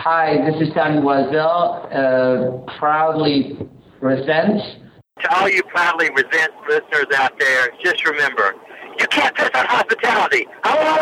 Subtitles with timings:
[0.00, 3.58] Hi, this is Tommy Wiesel, uh, proudly
[4.00, 4.62] resent.
[5.22, 8.54] To all you proudly resent listeners out there, just remember,
[9.00, 10.46] you can't piss on hospitality.
[10.62, 11.00] I want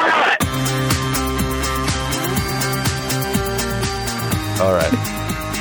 [4.57, 4.61] it.
[4.63, 4.91] All right.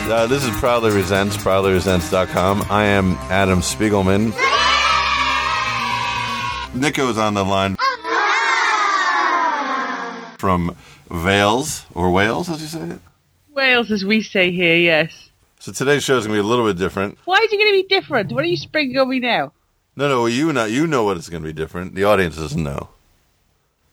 [0.10, 2.68] Uh, this is Proudly Resents, proudlyresents.com.
[2.70, 4.32] I am Adam Spiegelman.
[6.74, 7.76] Nico's on the line
[10.40, 10.74] from
[11.10, 13.02] Wales, or Wales, as you say it?
[13.56, 15.30] Wales, as we say here, yes.
[15.60, 17.18] So today's show is going to be a little bit different.
[17.26, 18.32] Why is it going to be different?
[18.32, 19.54] What are you springing on me now?
[19.96, 21.96] No, no, you know, you know what it's going to be different.
[21.96, 22.90] The audience doesn't know.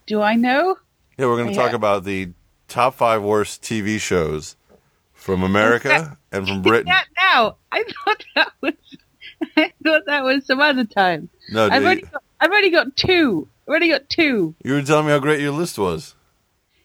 [0.06, 0.76] Do I know?
[1.16, 1.62] Yeah, we're going to Yeah.
[1.66, 2.30] talk about the
[2.66, 4.56] top five worst TV shows
[5.14, 6.86] from America and from Britain.
[6.88, 7.56] That now.
[7.70, 8.74] I thought that was.
[9.56, 11.28] I thought that was some other time.
[11.50, 12.22] No, I've already got.
[12.40, 13.48] I've already got two.
[13.64, 14.54] I've already got two.
[14.64, 16.14] you were telling me how great your list was.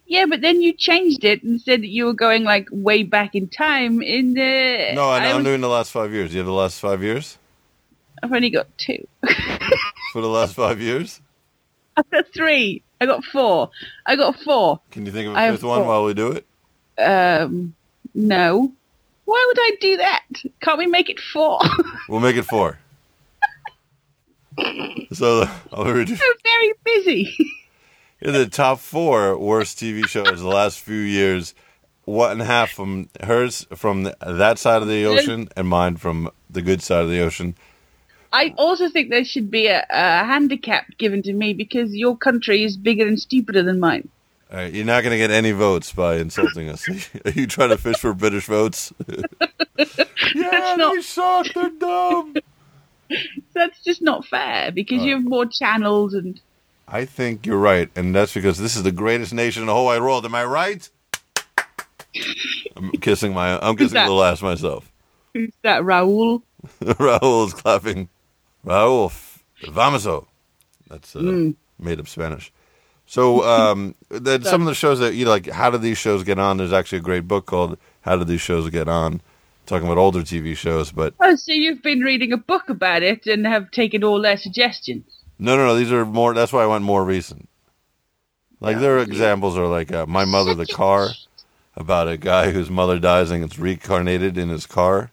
[0.07, 3.35] Yeah, but then you changed it and said that you were going like way back
[3.35, 4.01] in time.
[4.01, 6.33] In the No, I was- doing the last five years.
[6.33, 7.37] You have the last five years?
[8.23, 9.05] I've only got two.
[10.13, 11.21] For the last five years?
[11.97, 12.81] I've got three.
[13.01, 13.69] I got four.
[14.05, 14.79] I got four.
[14.91, 16.45] Can you think of a fifth one while we do it?
[16.99, 17.75] Um,
[18.15, 18.71] no.
[19.25, 20.23] Why would I do that?
[20.61, 21.59] Can't we make it four?
[22.09, 22.79] We'll make it four.
[25.11, 27.37] so I'll read you I'm very busy.
[28.25, 31.53] Are the top four worst TV shows the last few years.
[32.05, 35.97] One and a half from hers from th- that side of the ocean, and mine
[35.97, 37.55] from the good side of the ocean.
[38.31, 42.63] I also think there should be a, a handicap given to me because your country
[42.63, 44.07] is bigger and stupider than mine.
[44.51, 46.87] All right, you're not going to get any votes by insulting us.
[47.25, 48.93] Are you trying to fish for British votes?
[49.07, 51.47] yeah, not- they suck.
[51.53, 52.35] They're dumb.
[53.53, 56.39] That's just not fair because you have more channels and
[56.87, 59.85] I think you're right, and that's because this is the greatest nation in the whole
[59.85, 60.25] wide world.
[60.25, 60.89] Am I right?
[62.75, 63.59] I'm kissing my.
[63.59, 64.07] I'm kissing that?
[64.07, 64.91] the last myself.
[65.33, 66.43] who's that Raoul?
[66.81, 68.09] Raul is clapping.
[68.65, 69.11] Raul
[69.63, 70.25] Vamaso.
[70.89, 71.51] That's uh, Hmm.
[71.79, 72.51] made up Spanish.
[73.05, 76.23] So, um, then some of the shows that you know, like, how did these shows
[76.23, 76.57] get on?
[76.57, 79.21] There's actually a great book called "How Did These Shows Get On,"
[79.65, 80.91] talking about older TV shows.
[80.91, 84.37] But Oh, so you've been reading a book about it and have taken all their
[84.37, 85.05] suggestions.
[85.39, 85.75] No, no, no.
[85.75, 86.33] These are more.
[86.33, 87.47] That's why I went more recent.
[88.59, 91.09] Like their examples are like uh, "My Mother, the Car,"
[91.75, 95.11] about a guy whose mother dies and gets reincarnated in his car,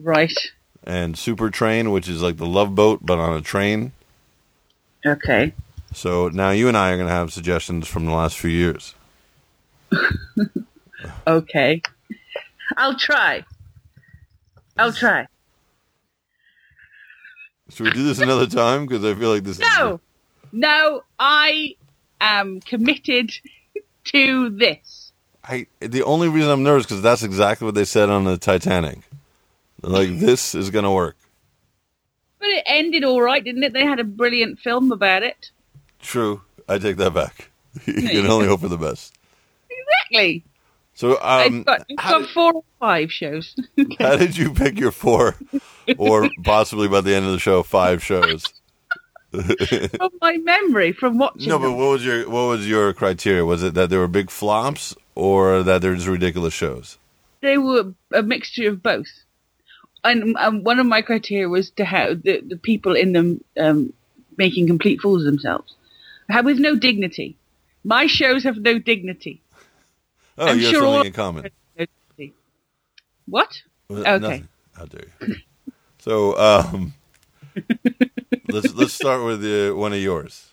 [0.00, 0.32] Right.
[0.84, 3.92] and "Super Train," which is like the Love Boat but on a train.
[5.04, 5.52] Okay.
[5.94, 8.94] So now you and I are going to have suggestions from the last few years.
[11.26, 11.82] Okay.
[12.76, 13.44] I'll try.
[14.78, 15.26] I'll try.
[17.74, 18.86] Should we do this another time?
[18.86, 19.58] Because I feel like this.
[19.58, 20.00] Is No.
[20.52, 21.76] No, I
[22.20, 23.32] am committed
[24.04, 25.12] to this.
[25.44, 28.98] I the only reason I'm nervous because that's exactly what they said on the Titanic.
[29.80, 31.16] They're like this is going to work.
[32.38, 33.72] But it ended all right, didn't it?
[33.72, 35.50] They had a brilliant film about it.
[36.00, 37.50] True, I take that back.
[37.86, 39.14] you can only hope for the best.
[39.70, 40.44] Exactly.
[40.94, 43.56] So, um, I've got, I've got four or five shows.
[43.76, 45.36] did, how did you pick your four,
[45.98, 48.44] or possibly by the end of the show, five shows?
[49.32, 53.44] from my memory, from watching No, but what was your what was your criteria?
[53.44, 56.98] Was it that there were big flops, or that there's ridiculous shows?
[57.42, 59.08] they were a mixture of both.
[60.04, 63.92] And um, one of my criteria was to have the, the people in them um,
[64.36, 65.74] making complete fools of themselves,
[66.28, 67.36] Have- with no dignity.
[67.84, 69.42] My shows have no dignity.
[70.38, 71.50] Oh, I'm you have sure something in common.
[73.26, 73.62] What?
[73.90, 74.18] Okay.
[74.18, 74.48] nothing.
[74.76, 75.34] How dare you?
[76.02, 76.94] So, um,
[78.48, 80.52] let's let's start with uh, one of yours.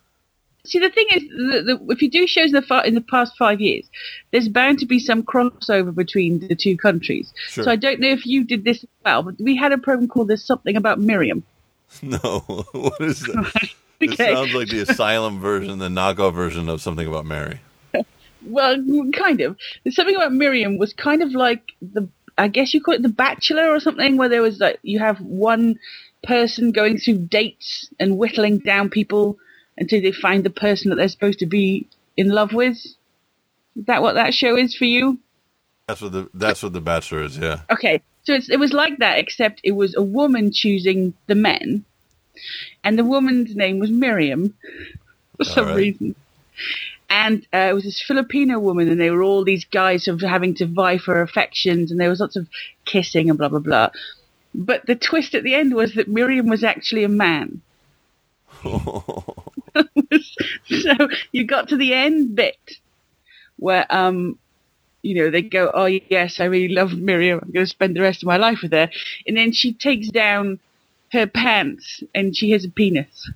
[0.64, 3.02] See, the thing is, the, the, if you do shows in the, fa- in the
[3.02, 3.90] past five years,
[4.30, 7.34] there's bound to be some crossover between the two countries.
[7.48, 7.64] Sure.
[7.64, 10.08] So I don't know if you did this as well, but we had a program
[10.08, 11.44] called "There's Something About Miriam."
[12.04, 13.70] No, what is that?
[14.00, 17.60] It sounds like the asylum version, the knockoff version of something about Mary.
[18.46, 18.78] Well,
[19.14, 19.58] kind of.
[19.84, 22.08] There's something about Miriam was kind of like the,
[22.40, 25.20] I guess you call it the Bachelor or something, where there was like you have
[25.20, 25.78] one
[26.24, 29.38] person going through dates and whittling down people
[29.78, 31.88] until they find the person that they're supposed to be
[32.18, 32.78] in love with.
[33.76, 35.20] Is that what that show is for you?
[35.88, 37.38] That's what the that's what the Bachelor is.
[37.38, 37.62] Yeah.
[37.72, 41.84] Okay, so it's, it was like that, except it was a woman choosing the men,
[42.84, 44.56] and the woman's name was Miriam
[45.38, 45.76] for some right.
[45.76, 46.16] reason.
[47.10, 50.56] And uh, it was this Filipino woman, and they were all these guys of having
[50.56, 52.48] to vie for affections, and there was lots of
[52.86, 53.90] kissing and blah blah blah.
[54.54, 57.62] But the twist at the end was that Miriam was actually a man.
[58.64, 59.24] so
[61.32, 62.58] you got to the end bit
[63.58, 64.38] where um
[65.02, 67.40] you know, they go, "Oh yes, I really love Miriam.
[67.42, 68.90] I'm going to spend the rest of my life with her,"
[69.26, 70.60] and then she takes down
[71.12, 73.32] her pants and she has a penis.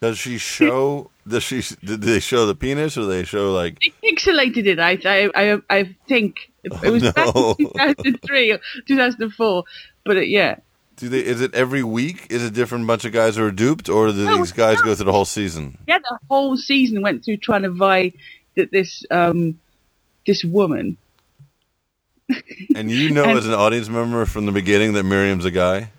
[0.00, 1.10] Does she show?
[1.28, 1.62] Does she?
[1.84, 3.78] Did they show the penis, or they show like?
[3.80, 4.78] They pixelated it.
[4.78, 9.64] I I I, I think it was Oh, back in 2003 or 2004,
[10.04, 10.56] but uh, yeah.
[10.96, 11.20] Do they?
[11.20, 12.26] Is it every week?
[12.30, 14.86] Is a different bunch of guys who are duped, or do No, these guys no.
[14.86, 15.78] go through the whole season?
[15.86, 18.12] Yeah, the whole season went through trying to vie
[18.56, 19.58] that this um
[20.26, 20.96] this woman.
[22.74, 25.90] And you know, And- as an audience member from the beginning, that Miriam's a guy.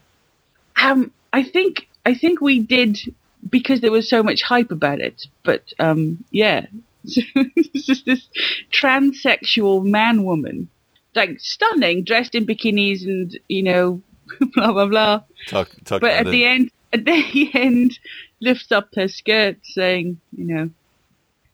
[0.81, 2.99] Um, I think I think we did
[3.47, 5.27] because there was so much hype about it.
[5.43, 6.65] But um, yeah,
[7.05, 8.27] so it's just this
[8.71, 10.69] transsexual man woman,
[11.15, 14.01] like stunning, dressed in bikinis and you know,
[14.53, 15.21] blah blah blah.
[15.47, 16.31] Tuck, tuck But at in.
[16.31, 17.99] the end, at the end,
[18.41, 20.69] lifts up her skirt, saying, you know,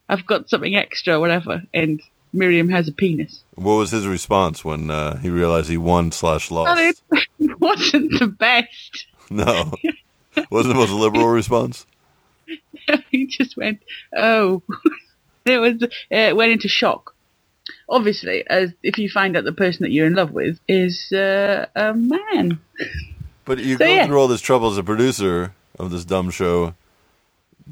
[0.10, 1.64] I've got something extra, whatever.
[1.74, 2.02] And
[2.34, 3.44] Miriam has a penis.
[3.56, 7.02] What was his response when uh, he realized he won slash lost?
[7.10, 9.06] Well, it wasn't the best.
[9.30, 9.72] No,
[10.50, 11.86] wasn't the most liberal response.
[13.12, 13.80] he just went,
[14.16, 14.62] oh,
[15.46, 17.16] it was, uh, went into shock.
[17.90, 21.66] Obviously, as if you find out the person that you're in love with is uh,
[21.76, 22.60] a man.
[23.46, 24.06] But you So, go yeah.
[24.06, 26.74] through all this trouble as a producer of this dumb show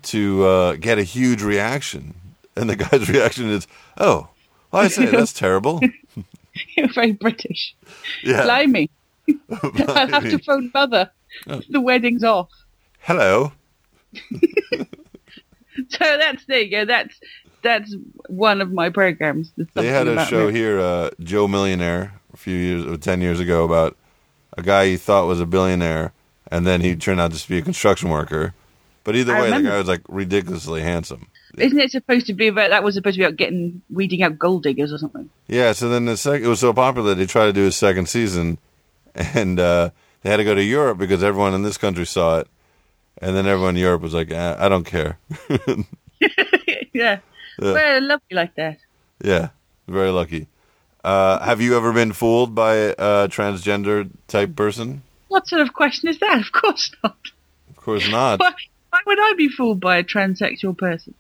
[0.04, 2.16] to uh, get a huge reaction,
[2.56, 3.68] and the guy's reaction is,
[3.98, 4.30] "Oh,
[4.72, 5.82] well, I say that's terrible."
[6.78, 7.76] You're very British.
[8.24, 8.44] Yeah.
[8.44, 8.90] Blimey.
[9.88, 11.12] I'll have to phone mother.
[11.48, 11.62] Oh.
[11.70, 12.50] The wedding's off.
[13.00, 13.52] Hello.
[15.90, 16.86] So that's there you go.
[16.86, 17.20] That's
[17.64, 17.96] that's
[18.28, 19.52] one of my programs.
[19.74, 20.54] They had a show me.
[20.54, 23.98] here, uh, Joe Millionaire, a few years, or ten years ago, about
[24.56, 26.14] a guy he thought was a billionaire,
[26.52, 28.54] and then he turned out to be a construction worker.
[29.04, 31.28] But either I way, the guy was like ridiculously handsome.
[31.58, 34.38] Isn't it supposed to be about that was supposed to be about getting weeding out
[34.38, 35.30] gold diggers or something?
[35.48, 38.10] Yeah, so then the sec- it was so popular they tried to do a second
[38.10, 38.60] season,
[39.16, 39.90] and uh,
[40.24, 42.48] they had to go to Europe because everyone in this country saw it,
[43.22, 45.20] and then everyone in Europe was like, eh, "I don't care."
[46.94, 47.20] yeah.
[47.60, 48.78] Well, lovely like that.
[49.24, 49.50] yeah,
[49.88, 50.48] very lucky.
[51.04, 55.04] Uh, have you ever been fooled by a transgender type person?
[55.28, 56.40] What sort of question is that?
[56.46, 57.18] Of course not.
[57.70, 58.40] Of course not.
[58.40, 58.54] Why,
[58.90, 61.14] why would I be fooled by a transsexual person?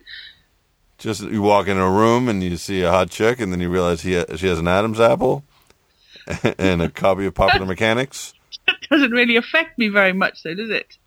[0.97, 3.69] Just you walk in a room and you see a hot chick, and then you
[3.69, 5.43] realize he ha- she has an Adam's apple
[6.57, 8.33] and a copy of Popular Mechanics.
[8.67, 10.97] That doesn't really affect me very much, though, does it?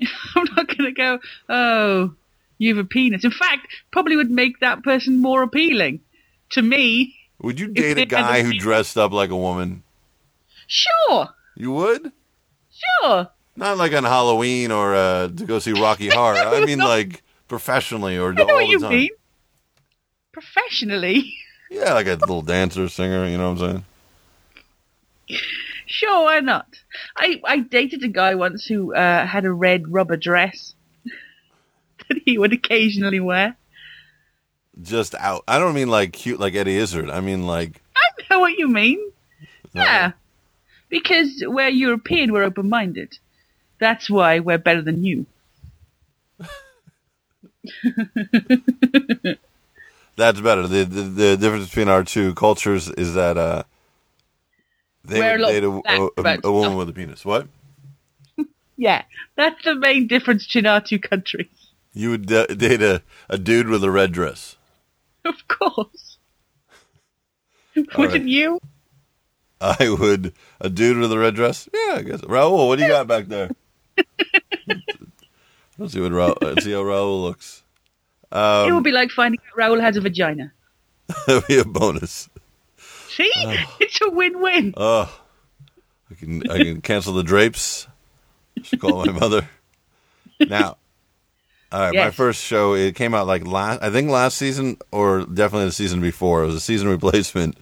[0.34, 1.18] I'm not going to go,
[1.48, 2.14] oh,
[2.58, 3.24] you have a penis.
[3.24, 6.00] In fact, probably would make that person more appealing
[6.50, 7.14] to me.
[7.40, 9.82] Would you date a guy who dressed up like a woman?
[10.66, 12.12] Sure, You would.
[13.02, 13.28] sure.
[13.56, 16.36] Not like on Halloween or uh, to go see Rocky Horror.
[16.36, 18.90] I mean, like professionally or I know all what the you time.
[18.90, 19.08] mean.
[20.32, 21.32] Professionally,
[21.70, 23.26] Yeah, like a little dancer, singer.
[23.26, 23.84] You know what I'm
[25.28, 25.38] saying?
[25.86, 26.66] Sure, why not?
[27.16, 30.74] I, I dated a guy once who uh, had a red rubber dress
[32.08, 33.56] that he would occasionally wear.
[34.82, 35.42] Just out.
[35.48, 37.08] I don't mean like cute, like Eddie Izzard.
[37.08, 39.00] I mean like I know what you mean.
[39.72, 40.12] Yeah.
[40.88, 43.18] Because we're European, we're open minded.
[43.78, 45.26] That's why we're better than you.
[50.16, 50.66] that's better.
[50.66, 53.64] The, the the difference between our two cultures is that uh,
[55.06, 57.24] they We're a would date a, a, a woman with a penis.
[57.24, 57.48] What?
[58.78, 59.04] Yeah,
[59.36, 61.48] that's the main difference between our two countries.
[61.94, 64.56] You would da- date a, a dude with a red dress.
[65.24, 66.18] Of course.
[67.74, 68.22] Wouldn't right.
[68.24, 68.60] you?
[69.62, 71.66] I would a dude with a red dress.
[71.72, 72.20] Yeah, I guess.
[72.20, 73.48] Raul, what do you got back there?
[75.78, 76.36] Let's see what Raul.
[76.42, 77.62] Let's see how Raul looks.
[78.30, 80.52] it Um, would be like finding out Raoul has a vagina.
[81.26, 82.28] that'd be a bonus.
[83.16, 83.32] See?
[83.80, 84.74] It's a win win.
[84.76, 85.10] Oh,
[86.10, 87.86] I can I can cancel the drapes.
[88.62, 89.48] Should call my mother.
[90.40, 90.76] Now,
[91.72, 91.94] all right.
[91.94, 93.82] My first show it came out like last.
[93.82, 96.42] I think last season or definitely the season before.
[96.42, 97.56] It was a season replacement.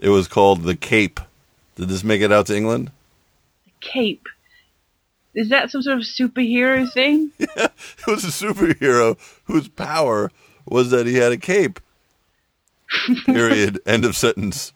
[0.00, 1.20] It was called The Cape.
[1.76, 2.90] Did this make it out to England?
[3.66, 4.26] The Cape.
[5.34, 7.30] Is that some sort of superhero thing?
[7.38, 10.30] yeah, It was a superhero whose power
[10.66, 11.78] was that he had a cape.
[13.24, 13.80] Period.
[13.86, 14.72] End of sentence.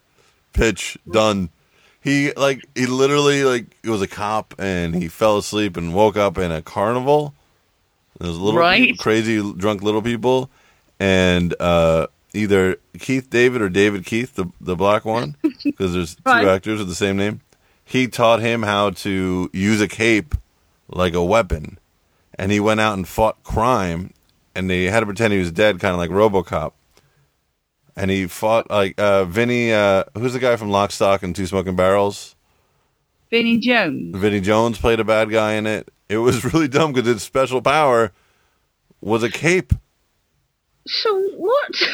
[0.52, 0.99] Pitch.
[1.11, 1.50] Done.
[2.00, 6.16] He like he literally like he was a cop and he fell asleep and woke
[6.16, 7.35] up in a carnival.
[8.18, 8.99] There's little Right.
[8.99, 10.50] crazy drunk little people
[10.99, 16.23] and uh either Keith David or David Keith, the the black one, because there's two
[16.26, 16.47] Right.
[16.49, 17.40] actors with the same name.
[17.85, 20.35] He taught him how to use a cape
[20.88, 21.78] like a weapon
[22.38, 24.12] and he went out and fought crime
[24.54, 26.73] and they had to pretend he was dead kind of like RoboCop.
[27.97, 29.73] And he fought like uh, Vinnie.
[29.73, 32.37] Uh, who's the guy from Lock, Stock, and Two Smoking Barrels?
[33.31, 34.17] Vinnie Jones.
[34.17, 35.91] Vinnie Jones played a bad guy in it.
[36.09, 38.13] It was really dumb because its special power
[39.01, 39.73] was a cape.
[40.87, 41.75] So what?
[41.77, 41.87] so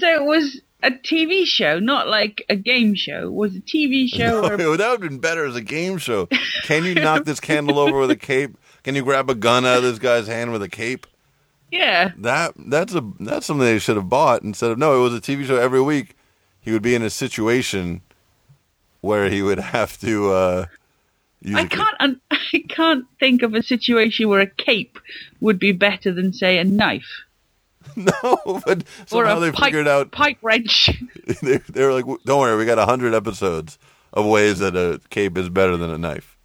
[0.00, 3.24] it was a TV show, not like a game show.
[3.26, 4.40] It was a TV show.
[4.40, 6.28] No, where- that would have been better as a game show.
[6.62, 8.56] Can you knock this candle over with a cape?
[8.84, 11.06] Can you grab a gun out of this guy's hand with a cape?
[11.70, 12.12] Yeah.
[12.18, 14.98] That that's a that's something they should have bought instead of no.
[14.98, 16.16] It was a TV show every week.
[16.60, 18.02] He would be in a situation
[19.00, 20.32] where he would have to.
[20.32, 20.66] Uh,
[21.54, 21.96] I can't.
[22.00, 24.98] Un- I can't think of a situation where a cape
[25.40, 27.10] would be better than, say, a knife
[27.96, 30.12] No, but somehow a they pipe, figured out.
[30.12, 30.90] pipe wrench.
[31.42, 33.78] They, they were like, "Don't worry, we got a hundred episodes
[34.12, 36.36] of ways that a cape is better than a knife."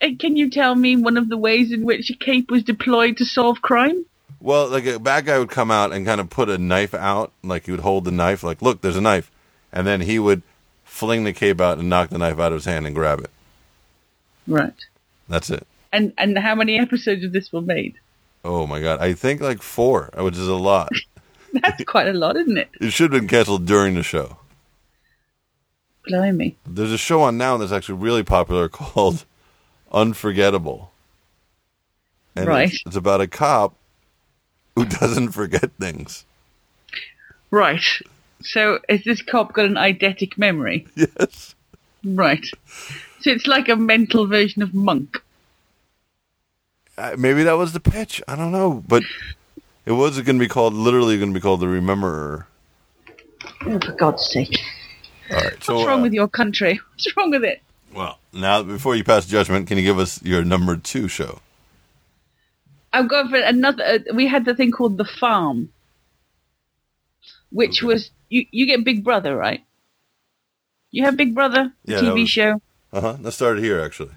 [0.00, 3.16] And Can you tell me one of the ways in which a cape was deployed
[3.18, 4.04] to solve crime?
[4.46, 7.32] Well, like a bad guy would come out and kind of put a knife out,
[7.42, 9.28] like he would hold the knife, like, "Look, there's a knife,"
[9.72, 10.42] and then he would
[10.84, 13.30] fling the cape out and knock the knife out of his hand and grab it.
[14.46, 14.86] Right.
[15.28, 15.66] That's it.
[15.92, 17.96] And and how many episodes of this were made?
[18.44, 20.92] Oh my god, I think like four, which is a lot.
[21.52, 22.68] That's quite a lot, isn't it?
[22.80, 24.36] It should have been canceled during the show.
[26.06, 26.54] Blimey.
[26.64, 29.24] There's a show on now that's actually really popular called
[29.90, 30.92] Unforgettable.
[32.36, 32.68] And Right.
[32.68, 33.74] It's, it's about a cop
[34.76, 36.24] who doesn't forget things.
[37.50, 37.82] Right.
[38.42, 40.86] So has this cop got an eidetic memory?
[40.94, 41.54] Yes.
[42.04, 42.44] Right.
[43.20, 45.20] So it's like a mental version of Monk.
[46.96, 48.22] Uh, maybe that was the pitch.
[48.28, 49.02] I don't know, but
[49.84, 52.44] it was going to be called literally going to be called the Rememberer.
[53.62, 54.58] Oh, for God's sake.
[55.30, 55.62] All right.
[55.64, 56.80] So What's wrong uh, with your country?
[56.92, 57.62] What's wrong with it?
[57.94, 61.40] well, now before you pass judgment, can you give us your number 2 show?
[62.92, 63.84] I've got for another.
[63.84, 65.68] Uh, we had the thing called The Farm,
[67.50, 67.86] which Okay.
[67.86, 68.10] was.
[68.28, 69.62] You, you get Big Brother, right?
[70.90, 72.60] You have Big Brother, the Yeah, TV was- show.
[72.92, 73.16] Uh-huh.
[73.20, 74.12] That started here actually.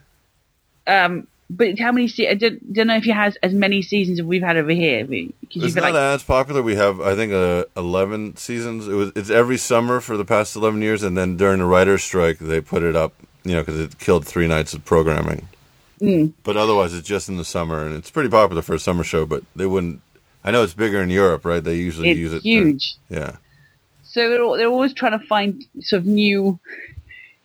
[0.87, 2.07] Um, but how many?
[2.07, 4.71] Se- I don't, don't know if it has as many seasons as we've had over
[4.71, 5.05] here.
[5.11, 6.61] It's not like as popular.
[6.61, 8.87] We have, I think, uh, eleven seasons.
[8.87, 9.11] It was.
[9.15, 12.61] It's every summer for the past eleven years, and then during the writers' strike, they
[12.61, 13.13] put it up.
[13.43, 15.47] You know, because it killed three nights of programming.
[16.01, 16.33] Mm.
[16.43, 19.25] But otherwise, it's just in the summer, and it's pretty popular for a summer show.
[19.25, 20.01] But they wouldn't.
[20.43, 21.63] I know it's bigger in Europe, right?
[21.63, 22.37] They usually use it.
[22.37, 22.95] it's huge.
[23.09, 23.37] yeah.
[24.03, 26.59] So they're, they're always trying to find sort of new,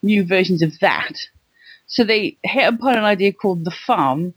[0.03, 1.13] new versions of that.
[1.87, 4.33] So they hit upon an idea called The Farm,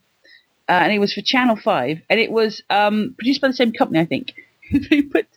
[0.68, 3.72] uh, and it was for Channel 5, and it was um, produced by the same
[3.72, 4.34] company, I think.
[4.90, 5.28] they put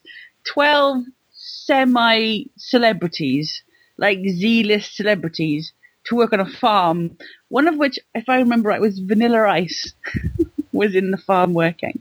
[0.44, 3.62] 12 semi celebrities,
[3.96, 5.72] like Z list celebrities,
[6.04, 7.16] to work on a farm,
[7.48, 9.92] one of which, if I remember right, was Vanilla Ice,
[10.72, 12.00] was in the farm working,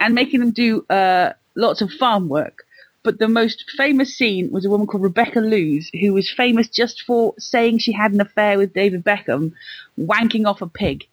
[0.00, 2.64] and making them do uh, lots of farm work.
[3.02, 7.02] But the most famous scene was a woman called Rebecca Loos, who was famous just
[7.02, 9.52] for saying she had an affair with David Beckham,
[9.98, 11.04] wanking off a pig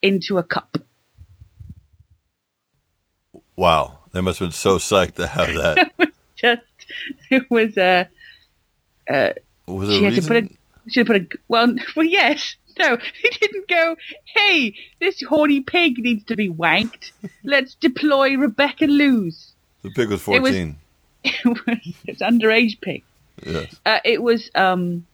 [0.00, 0.78] into a cup.
[3.56, 3.98] Wow.
[4.12, 5.92] They must have been so psyched to have that.
[6.36, 6.62] Just
[7.30, 8.04] it was uh,
[9.10, 9.30] uh
[9.66, 10.48] Was she a had to put a
[10.88, 15.98] she had put a well well yes no he didn't go hey this horny pig
[15.98, 17.12] needs to be wanked
[17.44, 19.52] let's deploy Rebecca Loos.
[19.82, 20.76] The pig was it was- fourteen.
[21.24, 23.02] It was it's underage pig.
[23.46, 23.74] Yes.
[23.86, 25.06] Uh, it was um,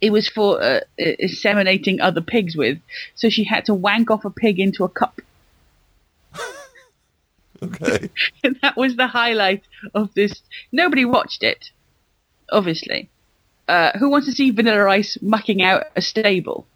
[0.00, 2.78] it was for uh, inseminating other pigs with.
[3.16, 5.20] So she had to wank off a pig into a cup,
[7.62, 8.08] Okay.
[8.42, 9.62] and that was the highlight
[9.94, 10.40] of this.
[10.72, 11.70] Nobody watched it,
[12.50, 13.10] obviously.
[13.70, 16.66] Uh, who wants to see Vanilla Ice mucking out a stable?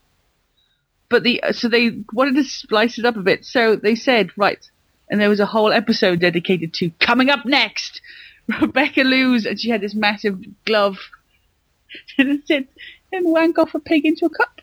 [1.08, 3.44] But the so they wanted to splice it up a bit.
[3.44, 4.64] So they said right,
[5.10, 8.00] and there was a whole episode dedicated to coming up next.
[8.60, 10.98] Rebecca Loos, and she had this massive glove,
[12.18, 12.68] and said,
[13.12, 14.60] "And wank off a pig into a cup."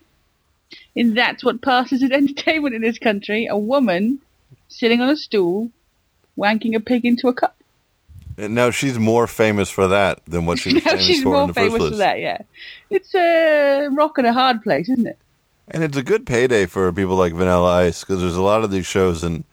[0.95, 4.21] And that's what passes as entertainment in this country: a woman
[4.69, 5.69] sitting on a stool,
[6.37, 7.60] wanking a pig into a cup.
[8.37, 11.33] And now she's more famous for that than what she was famous she's for in
[11.33, 11.91] more the first famous place.
[11.91, 12.19] for that.
[12.19, 12.41] Yeah,
[12.89, 15.17] it's a rock and a hard place, isn't it?
[15.67, 18.71] And it's a good payday for people like Vanilla Ice because there's a lot of
[18.71, 19.43] these shows, and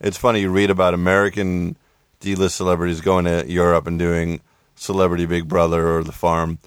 [0.00, 1.76] it's funny you read about American
[2.20, 4.40] D-list celebrities going to Europe and doing
[4.76, 6.58] Celebrity Big Brother or The Farm.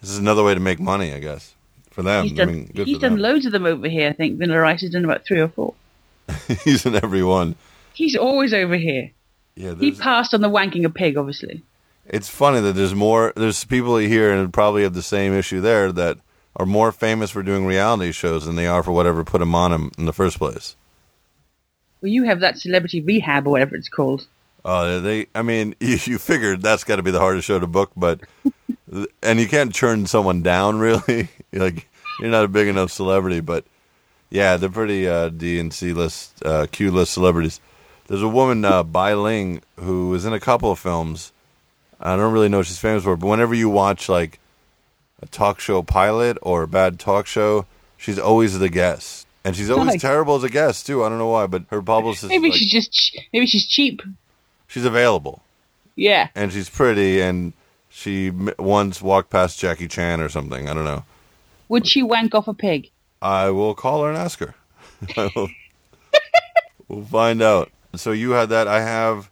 [0.00, 1.54] This is another way to make money, I guess,
[1.90, 2.24] for them.
[2.24, 3.20] He's done, I mean, he's done them.
[3.20, 4.08] loads of them over here.
[4.08, 5.74] I think Vanilla Ice has done about three or four.
[6.64, 7.54] he's in every one.
[7.92, 9.10] He's always over here.
[9.60, 11.62] Yeah, He passed on the wanking a pig, obviously.
[12.06, 13.32] it's funny that there's more.
[13.36, 16.18] There's people here and probably have the same issue there that
[16.56, 19.70] are more famous for doing reality shows than they are for whatever put them on
[19.70, 20.76] them in the first place.
[22.00, 24.26] Well, you have that celebrity rehab or whatever it's called.
[24.64, 27.66] Uh, they, I mean, you, you figured that's got to be the hardest show to
[27.66, 28.20] book, but
[29.22, 31.28] and you can't turn someone down really.
[31.52, 31.86] like
[32.18, 33.64] you're not a big enough celebrity, but
[34.30, 37.60] yeah, they're pretty uh, D and C list, uh, Q list celebrities.
[38.10, 41.30] There's a woman, uh, Bai Ling, who is in a couple of films.
[42.00, 44.40] I don't really know what she's famous for, but whenever you watch like
[45.22, 49.70] a talk show pilot or a bad talk show, she's always the guest, and she's
[49.70, 50.00] always Nice.
[50.00, 51.04] terrible as a guest too.
[51.04, 54.02] I don't know why, but her publicist, Maybe like, she's just ch- maybe she's cheap.
[54.66, 55.40] she's available
[55.94, 56.30] Yeah.
[56.34, 57.52] and she's pretty, and
[57.90, 60.68] she m- once walked past Jackie Chan or something.
[60.68, 61.04] I don't know.
[61.68, 62.90] Would she wank off a pig?
[63.22, 64.56] I will call her and ask her.
[65.16, 65.50] I will-
[66.88, 67.70] we'll find out.
[67.94, 68.68] So you had that.
[68.68, 69.30] I have.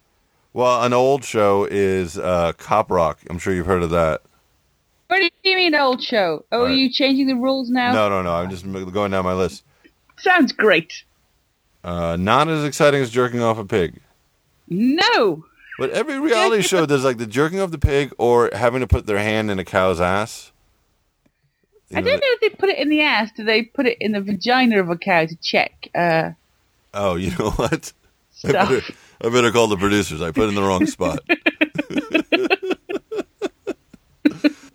[0.52, 3.20] Well, an old show is uh, Cop Rock.
[3.30, 4.22] I'm sure you've heard of that.
[5.08, 6.44] What do you mean, old show?
[6.52, 7.92] Oh, are you changing the rules now?
[7.92, 8.34] No, no, no.
[8.34, 9.64] I'm just going down my list.
[10.18, 11.04] Sounds great.
[11.82, 14.00] Uh, not as exciting as jerking off a pig.
[14.68, 15.44] No.
[15.78, 19.06] But every reality show, there's like the jerking off the pig or having to put
[19.06, 20.50] their hand in a cow's ass.
[21.94, 23.30] I don't know if they put it in the ass.
[23.34, 26.32] Do they put it in the vagina of a cow to check uh,
[26.92, 27.92] Oh, you know what?
[28.44, 28.80] I better,
[29.20, 30.22] I better call the producers.
[30.22, 31.18] I put in the wrong spot.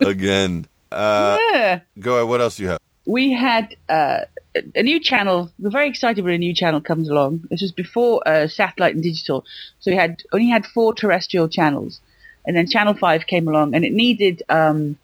[0.00, 0.66] Again.
[0.92, 1.80] Uh, yeah.
[1.98, 2.28] go ahead.
[2.28, 2.78] What else do you have?
[3.06, 4.20] We had uh,
[4.54, 5.50] a- a new channel.
[5.58, 7.44] We're very excited when a new channel comes along.
[7.50, 9.44] This was before uh, satellite and digital,
[9.80, 12.00] so we had only had four terrestrial channels,
[12.46, 14.96] and then Channel Five came along, and it needed um,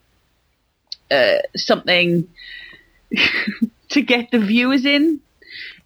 [1.09, 2.27] uh, something
[3.89, 5.19] to get the viewers in,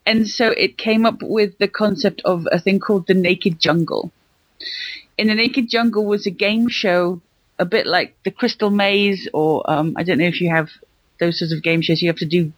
[0.05, 4.11] and so it came up with the concept of a thing called the Naked Jungle.
[5.17, 7.21] In the Naked Jungle was a game show,
[7.57, 10.69] a bit like the Crystal Maze, or um, I don't know if you have
[11.19, 12.01] those sorts of game shows.
[12.01, 12.51] You have to do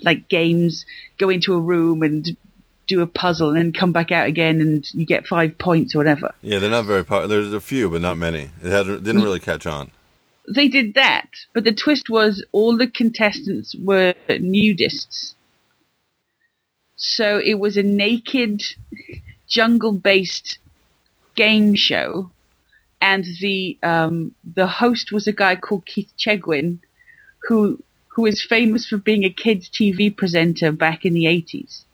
[0.00, 0.86] like games,
[1.18, 2.36] go into a room and
[2.86, 5.98] do a puzzle, and then come back out again, and you get five points or
[5.98, 6.34] whatever.
[6.40, 7.42] Yeah, they're not very popular.
[7.42, 8.50] There's a few, but not many.
[8.62, 9.90] It had, didn't really catch on.
[10.48, 15.34] They did that, but the twist was all the contestants were nudists.
[16.98, 18.64] So it was a naked,
[19.46, 20.58] jungle-based
[21.36, 22.30] game show,
[23.00, 26.80] and the um, the host was a guy called Keith Chegwin,
[27.46, 31.84] who who is famous for being a kids TV presenter back in the eighties,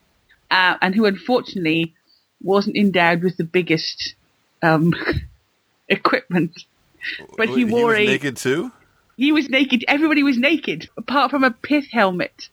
[0.51, 1.95] uh, and who unfortunately
[2.43, 4.15] wasn't endowed with the biggest
[4.63, 4.95] um,
[5.89, 6.65] equipment.
[7.37, 8.73] But he wore was a naked too.
[9.19, 9.85] he was naked.
[9.87, 12.49] Everybody was naked, apart from a pith helmet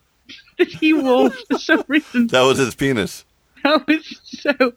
[0.58, 2.28] that he wore for some reason.
[2.28, 3.24] That was his penis.
[3.62, 4.72] That was so.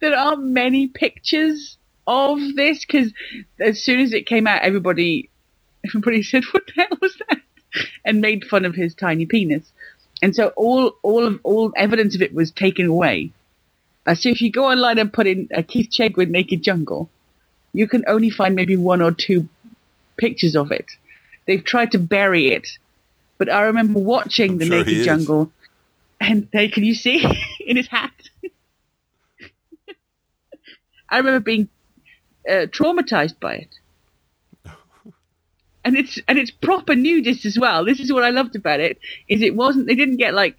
[0.00, 3.12] There aren't many pictures of this because
[3.58, 5.30] as soon as it came out, everybody,
[5.86, 7.40] everybody said, "What the hell was that?"
[8.04, 9.70] and made fun of his tiny penis.
[10.22, 13.32] And so all all of all evidence of it was taken away.
[14.06, 17.08] Uh, so if you go online and put in uh, Keith Chegwin naked jungle,
[17.72, 19.48] you can only find maybe one or two
[20.16, 20.86] pictures of it.
[21.46, 22.68] They've tried to bury it,
[23.40, 25.50] but I remember watching the sure naked jungle,
[26.20, 27.24] and they, can you see
[27.66, 28.12] in his hat?
[31.08, 31.70] I remember being
[32.46, 33.74] uh, traumatized by it.
[35.82, 37.86] And it's and it's proper nudist as well.
[37.86, 38.98] This is what I loved about it.
[39.26, 40.58] Is it wasn't they didn't get like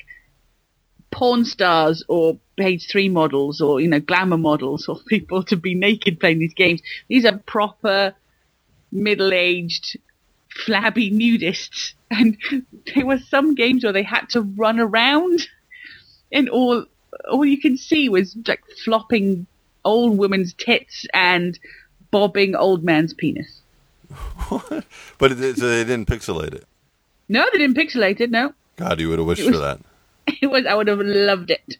[1.11, 5.75] porn stars or page three models or you know glamour models or people to be
[5.75, 6.81] naked playing these games.
[7.07, 8.15] These are proper
[8.91, 9.99] middle aged
[10.65, 11.93] flabby nudists.
[12.09, 12.37] And
[12.93, 15.47] there were some games where they had to run around
[16.31, 16.85] and all
[17.29, 19.45] all you can see was like flopping
[19.83, 21.59] old women's tits and
[22.09, 23.61] bobbing old man's penis.
[25.17, 26.65] But it, so they didn't pixelate it.
[27.29, 28.31] No, they didn't pixelate it.
[28.31, 29.79] No, God, you would have wished was- for that.
[30.41, 30.65] it was.
[30.65, 31.77] I would have loved it.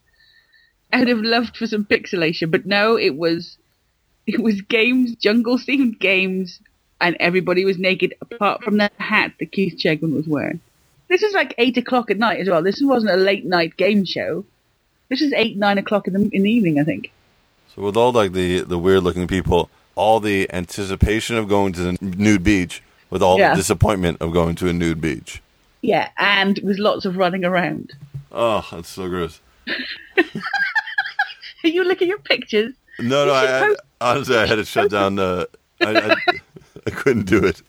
[0.94, 3.58] I would have loved for some pixelation, but no, it was.
[4.28, 6.62] It was games, jungle themed games,
[7.02, 10.62] and everybody was naked apart from the hat that Keith Chegwin was wearing.
[11.10, 12.64] This is like eight o'clock at night as well.
[12.64, 14.46] This wasn't a late night game show.
[15.10, 17.14] This is eight nine o'clock in the in the evening, I think.
[17.76, 21.82] So with all like the the weird looking people, all the anticipation of going to
[21.84, 23.52] the nude beach, with all Yeah.
[23.52, 25.42] the disappointment of going to a nude beach.
[25.82, 27.94] Yeah, and with lots of running around.
[28.32, 29.42] Oh, that's so gross.
[30.18, 30.24] Are
[31.70, 32.74] you looking at your pictures?
[33.00, 33.64] No, no, I,
[34.02, 35.20] I honestly I had to shut down.
[35.20, 35.46] Uh,
[35.84, 36.16] I, I,
[36.88, 37.62] I couldn't do it.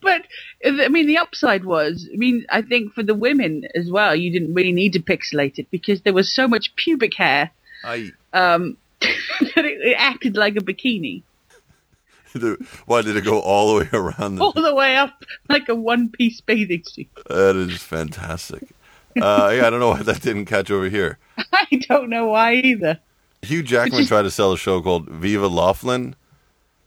[0.00, 0.22] But
[0.64, 4.30] I mean, the upside was, I mean, I think for the women as well, you
[4.30, 7.50] didn't really need to pixelate it because there was so much pubic hair
[7.84, 11.22] I um, that it, it acted like a bikini
[12.86, 14.40] why did it go all the way around?
[14.40, 17.08] all The, the way up like a one-piece bathing suit.
[17.28, 18.62] that is fantastic.
[19.16, 21.18] Uh, yeah, I don't know why that didn't catch over here.
[21.52, 22.98] I don't know why either.
[23.42, 26.14] Hugh Jackman tried to sell a show called Viva Laughlin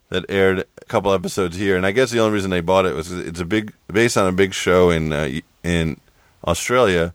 [0.09, 3.11] that aired couple episodes here, and I guess the only reason they bought it was
[3.11, 5.29] it's a big based on a big show in uh,
[5.63, 5.99] in
[6.45, 7.13] Australia,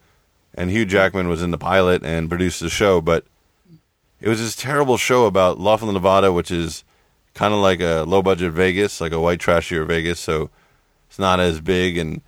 [0.55, 3.24] and Hugh Jackman was in the pilot and produced the show, but
[4.20, 6.85] it was this terrible show about Laughlin, Nevada, which is
[7.35, 10.50] kind of like a low budget Vegas, like a white trashier Vegas, so
[11.09, 12.22] it's not as big and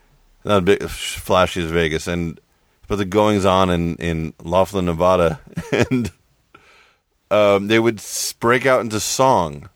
[0.44, 2.40] not as big flashy as Vegas, and
[2.86, 5.40] but the goings on in in Laughlin, Nevada,
[5.72, 6.10] and
[7.30, 8.02] um, they would
[8.40, 9.68] break out into song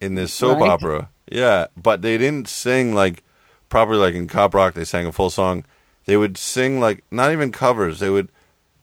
[0.00, 0.70] in this soap Right.
[0.70, 1.08] opera.
[1.30, 3.22] Yeah, but they didn't sing like
[3.68, 4.74] properly like in Cop Rock.
[4.74, 5.64] They sang a full song.
[6.06, 7.98] They would sing like not even covers.
[8.00, 8.28] They would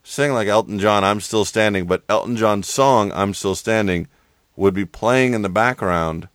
[0.04, 4.08] sing like Elton John, "I'm Still Standing," but Elton John's song, "I'm Still Standing,"
[4.56, 6.28] would be playing in the background,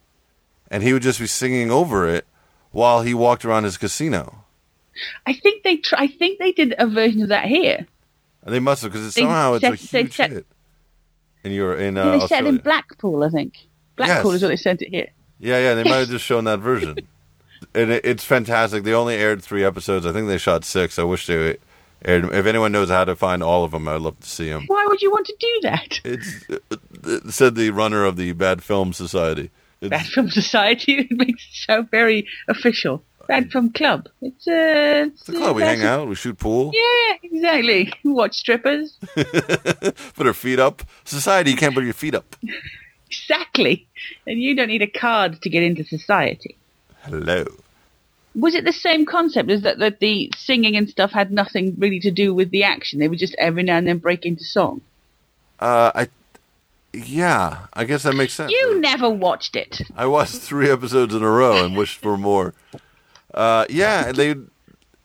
[0.71, 2.27] and he would just be singing over it
[2.73, 4.45] while he walked around his casino.
[5.27, 7.87] I think they tr- I think they did a version of that here.
[8.43, 10.47] And they must have because somehow it's a set- huge set- hit.
[11.45, 13.55] And you're in uh, they set in Blackpool, I think.
[14.07, 14.37] Blackpool Yes.
[14.37, 15.09] is what they sent it here.
[15.39, 16.97] Yeah, yeah, they might have just shown that version.
[17.75, 18.85] And it, it's fantastic.
[18.85, 20.07] They only aired three episodes.
[20.07, 20.99] I think they shot six.
[20.99, 21.57] I wish they
[22.05, 22.25] aired.
[22.33, 24.65] If anyone knows how to find all of them, I'd love to see them.
[24.67, 26.01] Why would you want to do that?
[26.05, 26.45] It's
[27.05, 29.51] it said the runner of the Bad Film Society.
[29.81, 33.03] It's, Bad Film Society it makes it so very official.
[33.29, 34.09] Bad Film Club.
[34.23, 35.03] It's a.
[35.03, 35.55] It's it's a club.
[35.57, 36.09] We hang a- out.
[36.09, 36.73] We shoot pool.
[36.75, 37.93] Yeah, exactly.
[38.05, 38.99] Watch strippers.
[39.15, 40.83] Put our feet up.
[41.05, 42.35] Society, you can't put your feet up.
[43.11, 43.87] Exactly.
[44.27, 46.57] And you don't need a card to get into society.
[47.03, 47.45] Hello.
[48.35, 51.99] Was it the same concept as that, that the singing and stuff had nothing really
[52.01, 53.01] to do with the action?
[53.01, 54.81] They would just every now and then break into song.
[55.59, 56.09] Uh, I.
[56.93, 58.51] Yeah, I guess that makes sense.
[58.51, 59.81] You never watched it.
[59.97, 62.53] I watched three episodes in a row and wished for more.
[63.33, 64.35] Uh, yeah, they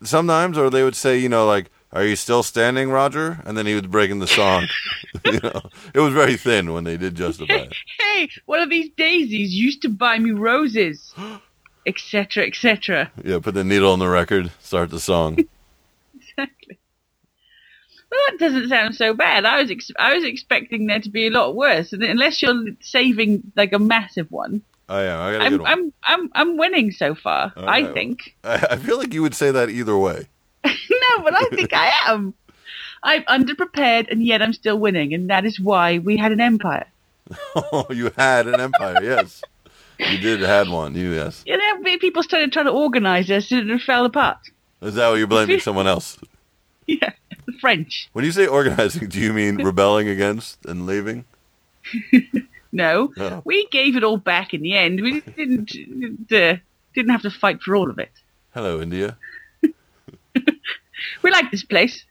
[0.04, 3.66] sometimes, or they would say, you know, like, "Are you still standing, Roger?" And then
[3.66, 4.68] he was breaking the song.
[5.26, 5.62] you know,
[5.94, 7.74] it was very thin when they did justify it.
[8.00, 11.14] Hey, one of these daisies used to buy me roses,
[11.86, 13.12] etc., etc.
[13.24, 15.40] Yeah, put the needle on the record, start the song.
[16.16, 16.80] Exactly.
[18.12, 19.46] Well, that doesn't sound so bad.
[19.46, 22.66] I was ex- I was expecting there to be a lot worse, and unless you're
[22.80, 25.94] saving like a massive one, Oh yeah, I got a good I'm one.
[26.04, 27.52] I'm I'm I'm winning so far.
[27.58, 28.36] I think.
[28.44, 30.28] I, I feel like you would say that either way.
[31.10, 32.34] No, but I think I am.
[33.04, 36.88] I'm underprepared, and yet I'm still winning, and that is why we had an empire.
[37.56, 39.42] Oh, you had an empire, yes.
[40.00, 41.44] You did had one, you yes.
[41.46, 44.38] You know, people started trying to organize us, and it fell apart.
[44.82, 46.18] Is that what you're blaming someone else?
[46.88, 47.14] Yeah,
[47.48, 48.10] the French.
[48.14, 51.26] When you say organizing, do you mean rebelling against and leaving?
[52.72, 53.42] No, Oh.
[53.46, 55.00] we gave it all back in the end.
[55.02, 56.58] We didn't didn't, uh,
[56.94, 58.12] didn't have to fight for all of it.
[58.54, 59.18] Hello, India.
[61.22, 62.04] We like this place.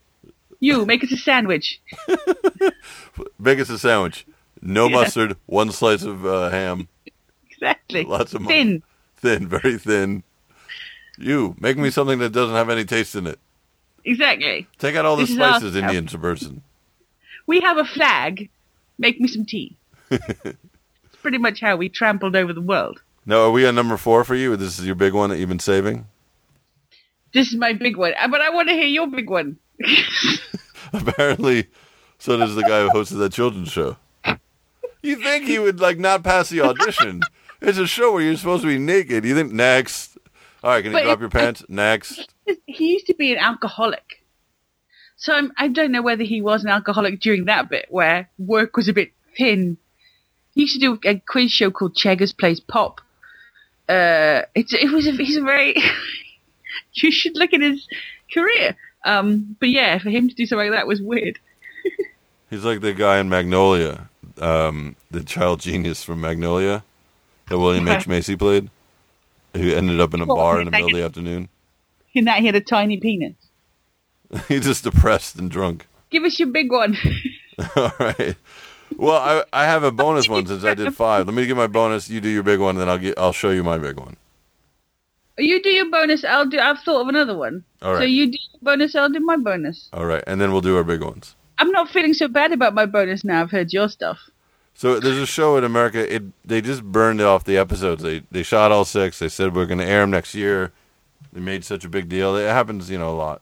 [0.60, 1.80] You make us a sandwich.
[3.38, 4.26] Make us a sandwich.
[4.62, 4.94] No Yeah.
[4.96, 6.88] mustard, one slice of uh, ham,
[7.50, 8.04] Exactly.
[8.04, 8.82] lots of mu- Thin.
[9.16, 10.22] thin, very thin.
[11.18, 13.38] You make me something that doesn't have any taste in it.
[14.04, 14.66] Exactly.
[14.78, 15.76] Take out all the This spices.
[15.76, 16.62] Indian person.
[17.46, 18.48] We have a flag.
[18.98, 19.76] Make me some tea.
[20.10, 20.56] it's
[21.22, 23.00] pretty much how we trampled over the world.
[23.26, 24.56] No, are we on number four for you?
[24.56, 26.06] This is your big one that you've been saving.
[27.34, 29.58] This is my big one, Uh, but I want to hear your big one.
[30.92, 31.66] Apparently,
[32.18, 33.96] so does the guy who hosted that children's show.
[35.02, 37.20] You think he would like not pass the audition?
[37.60, 39.24] It's a show where you're supposed to be naked.
[39.24, 40.16] You think next?
[40.62, 41.64] All right, can you But drop it- your pants?
[41.68, 42.32] Next.
[42.66, 44.22] he used to be an alcoholic.
[45.16, 48.76] So I'm, I don't know whether he was an alcoholic during that bit where work
[48.76, 49.76] was a bit thin.
[50.54, 53.00] He used to do a quiz show called Cheggers Plays Pop.
[53.88, 55.74] Uh, it's, it was a, he's a very,
[57.02, 57.86] you should look at his
[58.32, 58.76] career.
[59.04, 61.38] Um, but yeah, for him to do something like that was weird.
[62.50, 66.84] He's like the guy in Magnolia, um, the child genius from Magnolia
[67.48, 68.70] that William H Macy played,
[69.54, 71.48] who ended up in a Well, bar in the middle of the afternoon.
[72.14, 73.34] In that he had a tiny penis.
[74.48, 75.86] He's just depressed and drunk.
[76.10, 76.96] Give us your big one.
[77.76, 78.36] All right.
[78.96, 81.26] Well, I I have a bonus one since I did five.
[81.26, 82.08] Let me get my bonus.
[82.08, 84.16] You do your big one, then I'll get I'll show you my big one.
[85.38, 87.64] You do your bonus, I'll do, I've thought of another one.
[87.82, 88.00] All right.
[88.00, 89.88] So you do your bonus, I'll do my bonus.
[89.92, 91.34] All right, and then we'll do our big ones.
[91.58, 94.18] I'm not feeling so bad about my bonus now I've heard your stuff.
[94.74, 96.12] So there's a show in America.
[96.12, 98.02] It they just burned off the episodes.
[98.02, 99.20] They they shot all six.
[99.20, 100.72] They said we're going to air them next year.
[101.32, 102.36] They made such a big deal.
[102.36, 103.40] It happens, you know, a lot.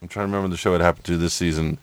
[0.00, 1.78] I'm trying to remember the show it happened to this season.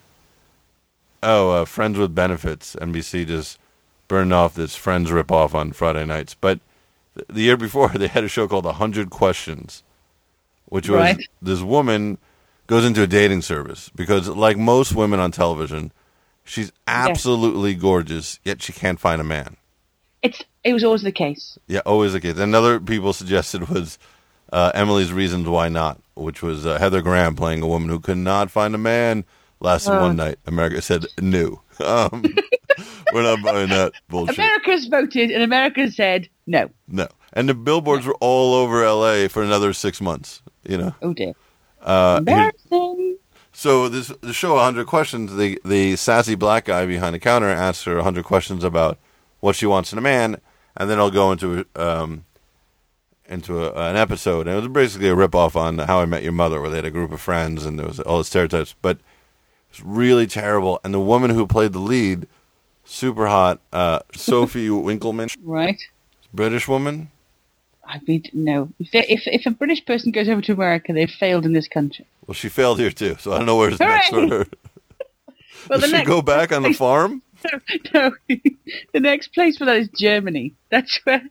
[1.23, 2.75] Oh, uh, Friends with Benefits.
[2.75, 3.60] NBC just
[4.08, 6.36] burned off this Friends ripoff on Friday nights.
[6.39, 6.60] But
[7.30, 9.84] the year before, they had a show called A Hundred Questions,
[10.65, 11.17] which was Right.
[11.41, 12.17] this woman
[12.67, 15.91] goes into a dating service because, like most women on television,
[16.47, 19.58] She's absolutely gorgeous, yet she can't find a man.
[20.21, 21.58] It's it was always the case.
[21.67, 22.38] Yeah, always the case.
[22.38, 23.97] Another people suggested was
[24.54, 28.17] uh, Emily's Reasons Why Not, which was uh, Heather Graham playing a woman who could
[28.19, 29.25] not find a man.
[29.60, 30.01] Lasted Uh.
[30.01, 30.38] one night.
[30.45, 31.62] America said no.
[31.84, 32.23] Um,
[33.12, 34.38] we're not buying that bullshit.
[34.38, 36.69] America's voted, and America said no.
[36.88, 37.08] no.
[37.34, 39.27] And the billboards were all over L.A.
[39.27, 40.41] for another six months.
[40.63, 40.95] You know.
[41.01, 41.34] Oh dear.
[41.81, 43.17] Uh, Embarrassing.
[43.51, 45.36] So this the show 100 questions.
[45.36, 48.97] The the sassy black guy behind the counter asks her 100 questions about
[49.39, 50.38] what she wants in a man,
[50.75, 52.25] and then I'll go into um
[53.27, 54.47] into a, an episode.
[54.47, 56.77] And it was basically a rip off on How I Met Your Mother, where they
[56.77, 58.75] had a group of friends and there was all the stereotypes.
[58.81, 58.99] But
[59.69, 60.79] it's really terrible.
[60.84, 62.27] And the woman who played the lead,
[62.84, 65.81] super hot, uh, Sophie Winkleman, Right.
[66.36, 67.12] British woman.
[67.88, 68.69] I mean, no.
[68.80, 71.67] If, they, if if a British person goes over to America, they've failed in this
[71.67, 72.06] country.
[72.26, 74.45] Well, she failed here too, so I don't know where's next for her.
[75.67, 77.24] Well, Does she go back on the farm?
[77.93, 80.54] no, the next place for that is Germany.
[80.69, 81.24] That's where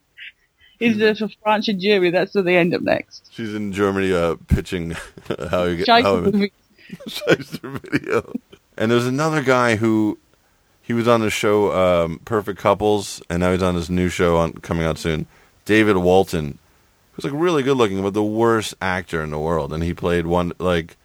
[0.81, 2.11] is the for France and Germany.
[2.11, 3.31] That's where they end up next.
[3.33, 4.97] She's in Germany uh, pitching
[5.51, 6.97] how you get Scheiße how.
[7.07, 8.33] Shyster video.
[8.77, 10.19] And there's another guy who
[10.87, 11.73] he was on the show
[12.05, 15.25] um, Perfect Couples, and now he's on his new show on coming out soon.
[15.65, 16.59] David Walton,
[17.13, 20.27] who's like really good looking, but the worst actor in the world, and he played
[20.27, 20.97] one like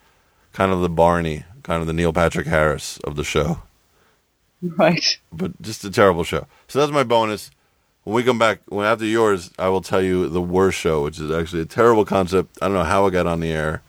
[0.52, 3.62] kind of the Barney, kind of the Neil Patrick Harris of the show,
[4.62, 5.18] Right.
[5.32, 6.46] but just a terrible show.
[6.68, 7.50] So that's my bonus.
[8.04, 11.20] When we come back, when after yours, I will tell you the worst show, which
[11.20, 12.58] is actually a terrible concept.
[12.62, 13.82] I don't know how it got on the air.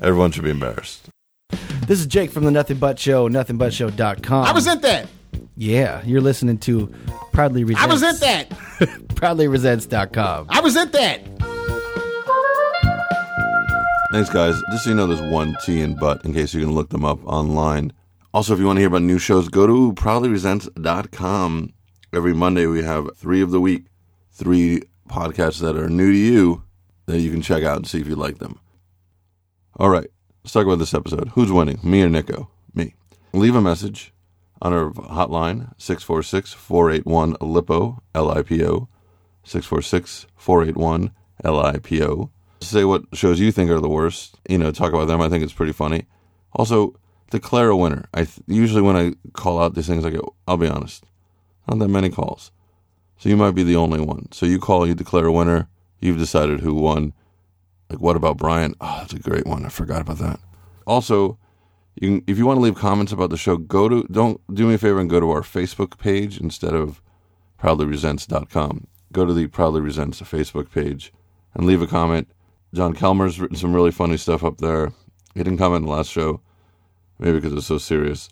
[0.00, 1.08] Everyone should be embarrassed.
[1.86, 4.44] This is Jake from the Nothing But Show, nothingbutShow.com.
[4.46, 5.08] I was at that.
[5.58, 6.88] Yeah, you're listening to
[7.32, 7.82] Proudly Resents.
[7.82, 8.50] I was at that.
[9.16, 10.48] ProudlyResents.com.
[10.50, 11.22] I was at that.
[14.12, 14.54] Thanks, guys.
[14.70, 17.06] Just so you know, there's one T in butt in case you can look them
[17.06, 17.92] up online.
[18.34, 21.72] Also, if you want to hear about new shows, go to proudlyresents.com.
[22.12, 23.86] Every Monday, we have three of the week,
[24.32, 26.64] three podcasts that are new to you
[27.06, 28.60] that you can check out and see if you like them.
[29.76, 30.06] All right,
[30.44, 31.28] let's talk about this episode.
[31.30, 32.50] Who's winning, me or Nico?
[32.74, 32.94] Me.
[33.32, 34.12] Leave a message
[34.62, 38.88] on our hotline, 646 481 LIPO, L I P O,
[39.44, 41.10] 646 481
[41.44, 42.30] L I P O.
[42.60, 44.36] Say what shows you think are the worst.
[44.48, 45.20] You know, talk about them.
[45.20, 46.06] I think it's pretty funny.
[46.52, 46.98] Also,
[47.30, 48.06] declare a winner.
[48.14, 51.04] I th- usually when I call out these things, I go, I'll be honest,
[51.68, 52.50] not that many calls.
[53.18, 54.30] So you might be the only one.
[54.32, 55.68] So you call, you declare a winner.
[56.00, 57.12] You've decided who won.
[57.88, 58.74] Like, what about Brian?
[58.80, 59.64] Oh, that's a great one.
[59.64, 60.40] I forgot about that.
[60.86, 61.38] Also,
[61.96, 64.66] you can, if you want to leave comments about the show, go to don't do
[64.66, 67.00] me a favor and go to our Facebook page instead of
[67.60, 68.86] proudlyresents.com.
[69.12, 71.12] Go to the Proudly Resents Facebook page
[71.54, 72.28] and leave a comment.
[72.74, 74.92] John Kelmer's written some really funny stuff up there.
[75.34, 76.42] He didn't comment in the last show,
[77.18, 78.28] maybe because it was so serious.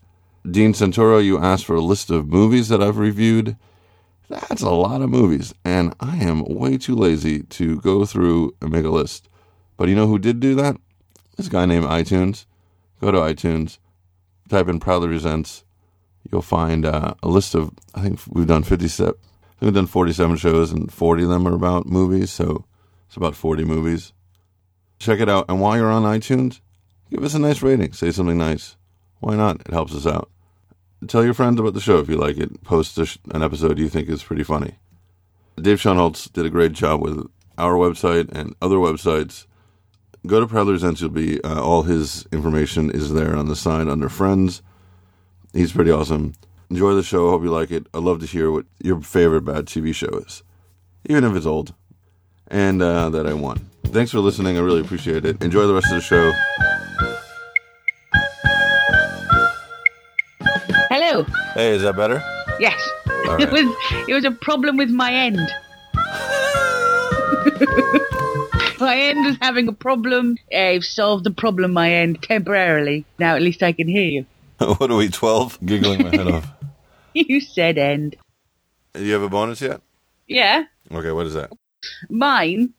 [0.51, 3.57] Dean Santoro, you asked for a list of movies that I've reviewed.
[4.29, 8.71] That's a lot of movies, and I am way too lazy to go through and
[8.71, 9.29] make a list.
[9.79, 10.77] But you know who did do that?
[11.37, 12.45] This guy named iTunes.
[13.05, 13.77] Go to iTunes,
[14.49, 15.67] type in Proudly Resents.
[16.33, 19.87] You'll find uh, a list of, I think we've done 57, I think we've done
[19.87, 22.65] 47 shows, and 40 of them are about movies, so
[23.07, 24.15] it's about 40 movies.
[24.99, 26.61] Check it out, and while you're on iTunes,
[27.11, 27.93] give us a nice rating.
[27.93, 28.79] Say something nice.
[29.21, 29.61] Why not?
[29.61, 30.31] It helps us out.
[31.07, 32.65] Tell your friends about the show if you like it.
[32.65, 34.77] Post sh- an episode you think is pretty funny.
[35.61, 37.27] Dave Schoenholtz did a great job with
[37.59, 39.45] our website and other websites.
[40.27, 40.95] Go to.
[41.01, 44.63] You'll be uh, all his information is there on the side under friends.
[45.53, 46.33] He's pretty awesome.
[46.71, 47.31] Enjoy the show.
[47.31, 47.87] Hope you like it.
[47.93, 50.43] I'd love to hear what your favorite bad TV show is,
[51.07, 51.75] even if it's old,
[52.49, 53.69] and uh, that I won.
[53.85, 54.57] Thanks for listening.
[54.57, 55.43] I really appreciate it.
[55.43, 56.33] Enjoy the rest of the show.
[60.91, 61.25] Hello.
[61.55, 62.23] Hey, is that better?
[62.59, 62.81] Yes.
[63.29, 63.65] All It was
[64.09, 65.39] it was a problem with my end.
[68.81, 70.37] my end was having a problem.
[70.55, 73.05] I've solved the problem my end temporarily.
[73.19, 74.27] Now at least I can hear you.
[74.59, 75.65] what are we, 12?
[75.65, 76.47] Giggling my head off.
[77.17, 78.17] You said end.
[78.93, 79.81] Do you have a bonus yet?
[80.27, 80.65] Yeah.
[80.91, 81.53] Okay, what is that?
[82.11, 82.75] Mine,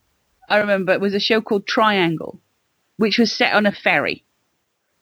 [0.50, 2.42] I remember, it was a show called Triangle,
[2.98, 4.26] which was set on a ferry.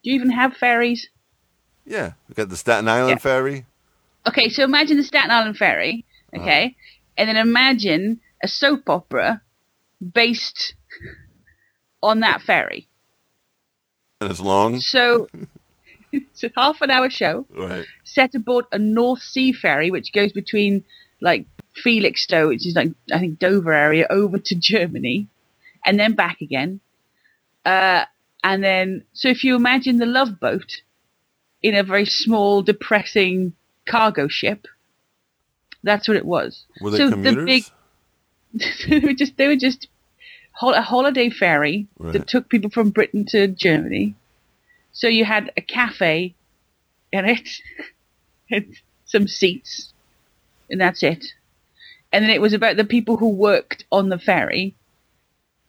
[0.03, 1.10] Do you even have ferries?
[1.84, 3.17] Yeah, we got the Staten Island Yeah.
[3.17, 3.65] ferry.
[4.27, 6.75] Okay, so imagine the Staten Island ferry, okay,
[7.17, 9.41] and then imagine a soap opera
[10.13, 10.75] based
[12.03, 12.87] on that ferry.
[14.21, 14.79] And it's long.
[14.79, 15.27] So
[16.11, 17.85] it's a half an hour show Right.
[18.03, 20.83] set aboard a North Sea ferry, which goes between
[21.21, 21.47] like
[21.83, 25.27] Felixstowe, which is like I think Dover area, over to Germany,
[25.85, 26.79] and then back again.
[27.65, 28.05] Uh,
[28.43, 30.81] and then so if you imagine the Love Boat
[31.63, 33.53] in a very small, depressing
[33.87, 34.67] cargo ship.
[35.83, 36.65] That's what it was.
[36.81, 37.35] Were they so commuters?
[37.35, 37.63] the big
[38.89, 39.87] they were just they were just
[40.61, 42.13] a holiday ferry Right.
[42.13, 44.15] that took people from Britain to Germany.
[44.91, 46.35] So you had a cafe
[47.11, 47.49] in it,
[48.51, 49.93] and some seats,
[50.69, 51.25] and that's it.
[52.11, 54.75] And then it was about the people who worked on the ferry.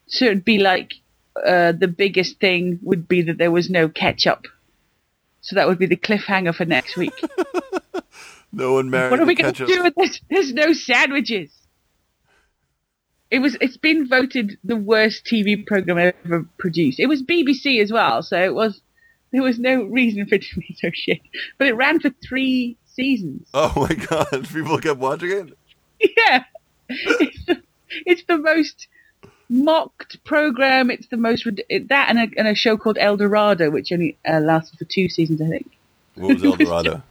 [0.07, 0.93] So it'd be like
[1.37, 4.47] uh, the biggest thing would be that there was no ketchup.
[5.41, 7.13] So that would be the cliffhanger for next week.
[8.53, 10.21] no one married What are we going to do with this?
[10.31, 11.51] There's no sandwiches.
[13.35, 13.57] It was.
[13.61, 17.01] It's been voted the worst TV program ever produced.
[17.01, 18.81] It was BBC as well, so it was.
[19.33, 21.21] There was no reason for it to be so shit,
[21.59, 23.49] but it ran for three seasons.
[23.53, 24.49] Oh my god!
[24.53, 25.59] People kept watching it.
[26.17, 26.45] Yeah,
[26.89, 27.63] it's the,
[28.07, 28.87] it's the most
[29.49, 30.89] mocked program.
[30.89, 34.17] It's the most it, that and a, and a show called El Dorado, which only
[34.25, 35.73] uh, lasted for two seasons, I think.
[36.15, 37.03] What was El Dorado?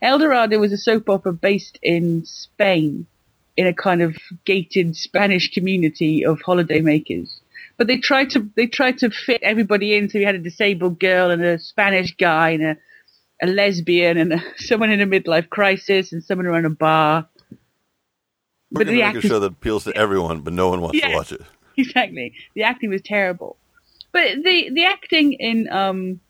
[0.00, 3.08] El Dorado was a soap opera based in Spain,
[3.58, 7.40] in a kind of gated Spanish community of holidaymakers.
[7.76, 10.08] But they tried to they tried to fit everybody in.
[10.08, 12.76] So you had a disabled girl and a Spanish guy and a,
[13.42, 17.28] a lesbian and a, someone in a midlife crisis and someone around a bar.
[18.70, 21.12] We're But the make a show that appeals to everyone, but no one wants to
[21.12, 21.42] watch it.
[21.76, 22.34] exactly.
[22.54, 23.56] The acting was terrible,
[24.12, 26.20] but the the acting in um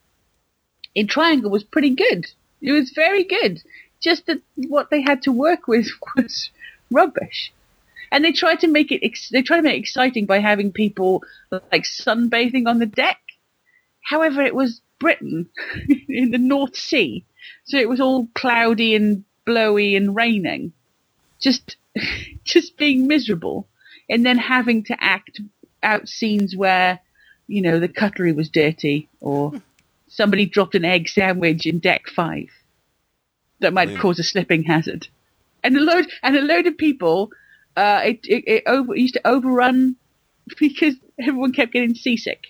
[0.94, 2.26] in Triangle was pretty good.
[2.62, 3.62] It was very good.
[4.00, 6.50] Just that what they had to work with was
[6.90, 7.52] rubbish,
[8.10, 9.04] and they tried to make it.
[9.04, 13.20] Ex- they tried to make it exciting by having people like sunbathing on the deck.
[14.02, 15.48] However, it was Britain
[16.08, 17.24] in the North Sea,
[17.64, 20.72] so it was all cloudy and blowy and raining.
[21.40, 21.76] Just,
[22.44, 23.68] just being miserable
[24.08, 25.40] and then having to act
[25.82, 27.00] out scenes where,
[27.46, 29.58] you know, the cutlery was dirty or hmm.
[30.08, 32.48] somebody dropped an egg sandwich in deck five
[33.60, 33.98] that might Yeah.
[33.98, 35.08] cause a slipping hazard.
[35.64, 37.30] And a load, and a load of people,
[37.76, 39.96] uh, it, it, it over, it used to overrun
[40.58, 42.44] because everyone kept getting seasick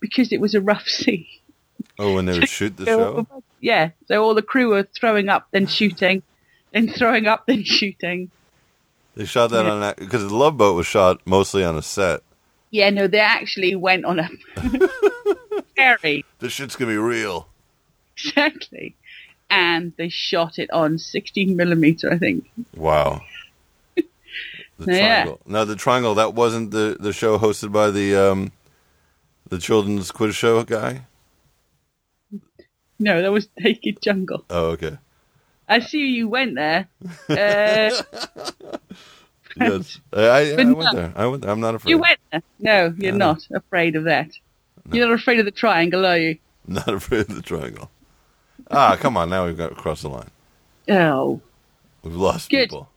[0.00, 1.28] because it was a rough sea.
[1.98, 3.26] Oh, and they would shoot the show.
[3.60, 3.90] Yeah.
[4.06, 6.22] So all the crew were throwing up, then shooting,
[6.72, 8.30] then throwing up, then shooting.
[9.16, 9.72] They shot that Yeah.
[9.72, 12.20] on because the Love Boat was shot mostly on a set.
[12.70, 14.28] Yeah, no, they actually went on a
[15.76, 16.24] ferry.
[16.38, 17.48] This shit's gonna be real.
[18.16, 18.96] Exactly.
[19.50, 22.50] And they shot it on 16 millimeter, I think.
[22.76, 23.22] Wow.
[24.78, 25.22] The Yeah.
[25.24, 25.40] triangle.
[25.46, 26.14] No, the triangle.
[26.14, 28.52] That wasn't the the show hosted by the um
[29.48, 31.02] the children's quiz show guy.
[33.00, 34.44] No, that was Naked Jungle.
[34.50, 34.98] Oh, okay.
[35.68, 36.88] I see you went there.
[37.28, 37.90] Uh,
[39.60, 40.92] Yes, I, I, I went no.
[40.94, 41.12] there.
[41.16, 41.44] I went.
[41.44, 41.90] I'm not afraid.
[41.90, 42.42] you went there.
[42.60, 43.32] No, you're No.
[43.32, 44.30] not afraid of that.
[44.92, 46.38] You're not afraid of the triangle, are you?
[46.68, 47.90] Not afraid of the triangle.
[48.70, 49.30] Ah, come on.
[49.30, 50.30] Now we've got across the line.
[50.90, 51.40] Oh.
[52.02, 52.68] We've lost Good.
[52.70, 52.88] people.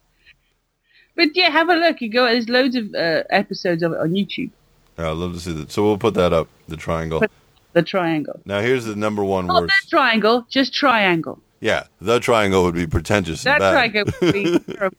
[1.15, 2.01] But yeah, have a look.
[2.01, 2.25] You go.
[2.25, 4.51] There's loads of uh, episodes of it on YouTube.
[4.97, 5.71] Yeah, I'd love to see that.
[5.71, 6.47] So we'll put that up.
[6.67, 7.19] The triangle.
[7.19, 7.31] But-
[7.73, 8.39] The triangle.
[8.45, 9.53] Now here's the number one word.
[9.53, 9.73] Not worst.
[9.83, 11.39] that triangle, just triangle.
[11.61, 13.43] Yeah, the triangle would be pretentious.
[13.43, 14.97] That triangle would be terrible.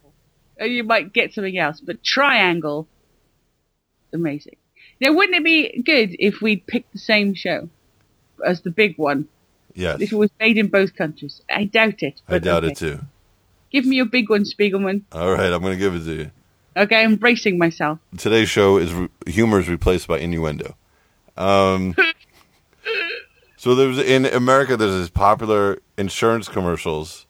[0.61, 2.87] You might get something else, but triangle,
[4.13, 4.57] amazing.
[5.01, 7.69] Now, wouldn't it be good if we'd picked the same show
[8.45, 9.29] as the big one?
[9.75, 11.41] Yes, If it was made in both countries?
[11.51, 12.21] I doubt it.
[12.29, 12.73] I doubt okay.
[12.73, 13.01] it too.
[13.71, 15.03] Give me your big one, Spiegelman.
[15.13, 16.31] All right, I'm going to give it to you.
[16.77, 17.99] Okay, I'm bracing myself.
[18.17, 20.77] Today's show is re- humor is replaced by innuendo.
[21.37, 21.95] Um,
[23.57, 27.27] so there's in America there's this popular insurance commercials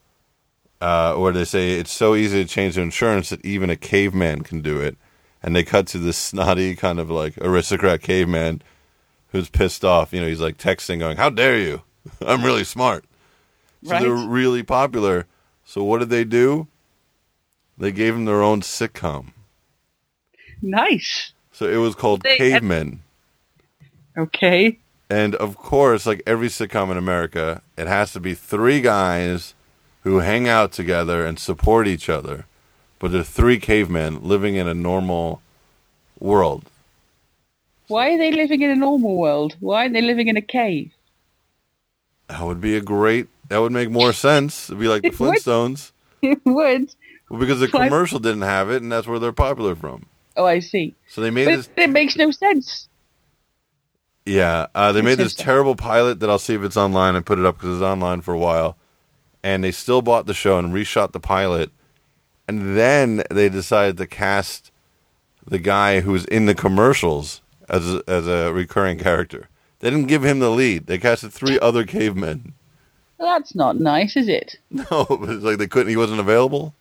[0.81, 4.42] uh, where they say it's so easy to change the insurance that even a caveman
[4.42, 4.96] can do it,
[5.42, 8.62] and they cut to this snotty kind of like aristocrat caveman
[9.28, 10.12] who's pissed off.
[10.12, 11.83] You know, he's like texting, going, "How dare you?
[12.27, 13.05] I'm really smart."
[13.85, 14.03] So Right.
[14.03, 15.27] they're really popular.
[15.65, 16.67] So what did they do?
[17.79, 19.33] They gave them their own sitcom.
[20.61, 21.33] Nice.
[21.53, 23.01] So it was called They- Cavemen.
[24.17, 24.79] Okay.
[25.11, 29.55] And of course, like every sitcom in America, it has to be three guys
[30.05, 32.47] who hang out together and support each other.
[32.99, 35.43] But they're three cavemen living in a normal
[36.20, 36.70] world.
[37.89, 39.57] Why are they living in a normal world?
[39.61, 40.93] Why aren't they living in a cave?
[42.29, 43.29] That would be a great.
[43.49, 44.70] That would make more sense.
[44.70, 45.35] It'd be like the It would.
[45.39, 45.93] Flintstones.
[46.23, 46.95] It would.
[47.29, 50.07] Well, because the commercial didn't have it, and that's where they're popular from.
[50.37, 50.95] Oh, I see.
[51.09, 51.68] So they made But this.
[51.77, 52.89] it makes no sense.
[54.25, 57.41] Yeah, uh, they made this terrible pilot that I'll see if it's online and put
[57.41, 58.77] it up because it's online for a while.
[59.43, 61.70] And they still bought the show and reshot the pilot.
[62.47, 64.70] And then they decided to cast
[65.45, 69.49] the guy who's in the commercials as a, as a recurring character.
[69.83, 70.87] They didn't give him the lead.
[70.87, 72.55] They casted three other cavemen.
[73.18, 74.57] Well, that's not nice, is it?
[74.70, 75.91] No, but it's like they couldn't.
[75.91, 76.72] He wasn't available.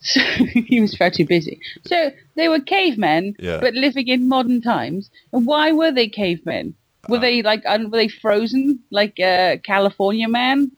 [0.00, 0.20] So
[0.70, 1.58] he was far too busy.
[1.86, 3.58] So they were cavemen, Yeah.
[3.60, 5.10] but living in modern times.
[5.32, 6.74] And why were they cavemen?
[7.04, 10.70] Uh, Were they like un- were they frozen like a California man?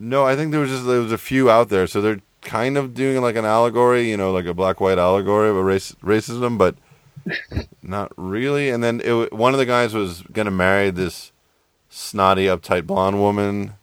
[0.00, 2.76] No, I think there was just there was a few out there, so they're kind
[2.76, 6.58] of doing like an allegory, you know, like a black white allegory of race, racism,
[6.58, 6.74] but
[7.82, 8.70] not really.
[8.70, 11.32] And then it, one of the guys was gonna marry this
[11.88, 13.74] snotty, uptight blonde woman,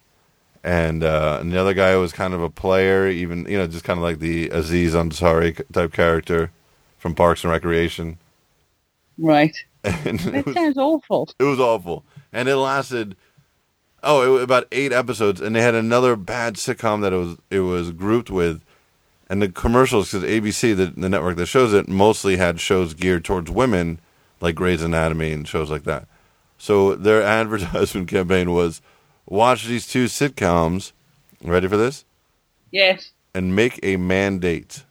[0.64, 3.84] and uh, and the other guy was kind of a player, even you know, just
[3.84, 6.52] kind of like the Aziz Ansari type character
[6.98, 8.18] from Parks and Recreation.
[9.18, 9.56] Right.
[9.84, 11.30] And it That was, sounds awful.
[11.38, 13.16] it was awful, and it lasted.
[14.02, 17.36] Oh, it was about eight episodes, and they had another bad sitcom that it was
[17.50, 18.62] it was grouped with,
[19.32, 23.24] and the commercials because ABC, the, the network that shows it, mostly had shows geared
[23.24, 23.98] towards women,
[24.42, 26.06] like Grey's Anatomy and shows like that.
[26.58, 28.82] So their advertisement campaign was,
[29.24, 30.92] watch these two sitcoms.
[31.42, 32.04] Ready for this?
[32.70, 33.12] Yes.
[33.34, 34.84] And make a mandate.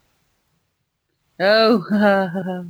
[1.39, 2.65] Oh, oh,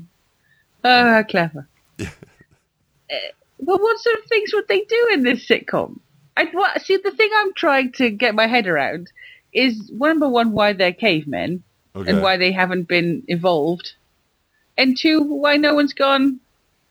[0.84, 1.70] how clever.
[2.02, 2.06] Uh,
[3.62, 6.02] but what sort of things would they do in this sitcom?
[6.36, 9.10] I what, see the thing I'm trying to get my head around
[9.54, 11.64] is number one why they're cavemen
[11.96, 12.10] Okay.
[12.10, 13.94] and why they haven't been evolved,
[14.78, 16.40] and two why no one's gone.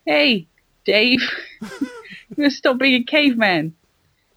[0.05, 0.47] Hey,
[0.85, 1.21] Dave,
[2.49, 3.73] stop being a caveman.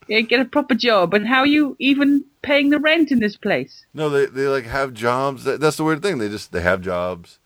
[0.09, 1.15] Yeah, get a proper job.
[1.15, 3.85] And how are you even paying the rent in this place?
[3.95, 5.45] No, they they like have jobs.
[5.45, 6.19] That, that's the weird thing.
[6.19, 7.39] They just they have jobs.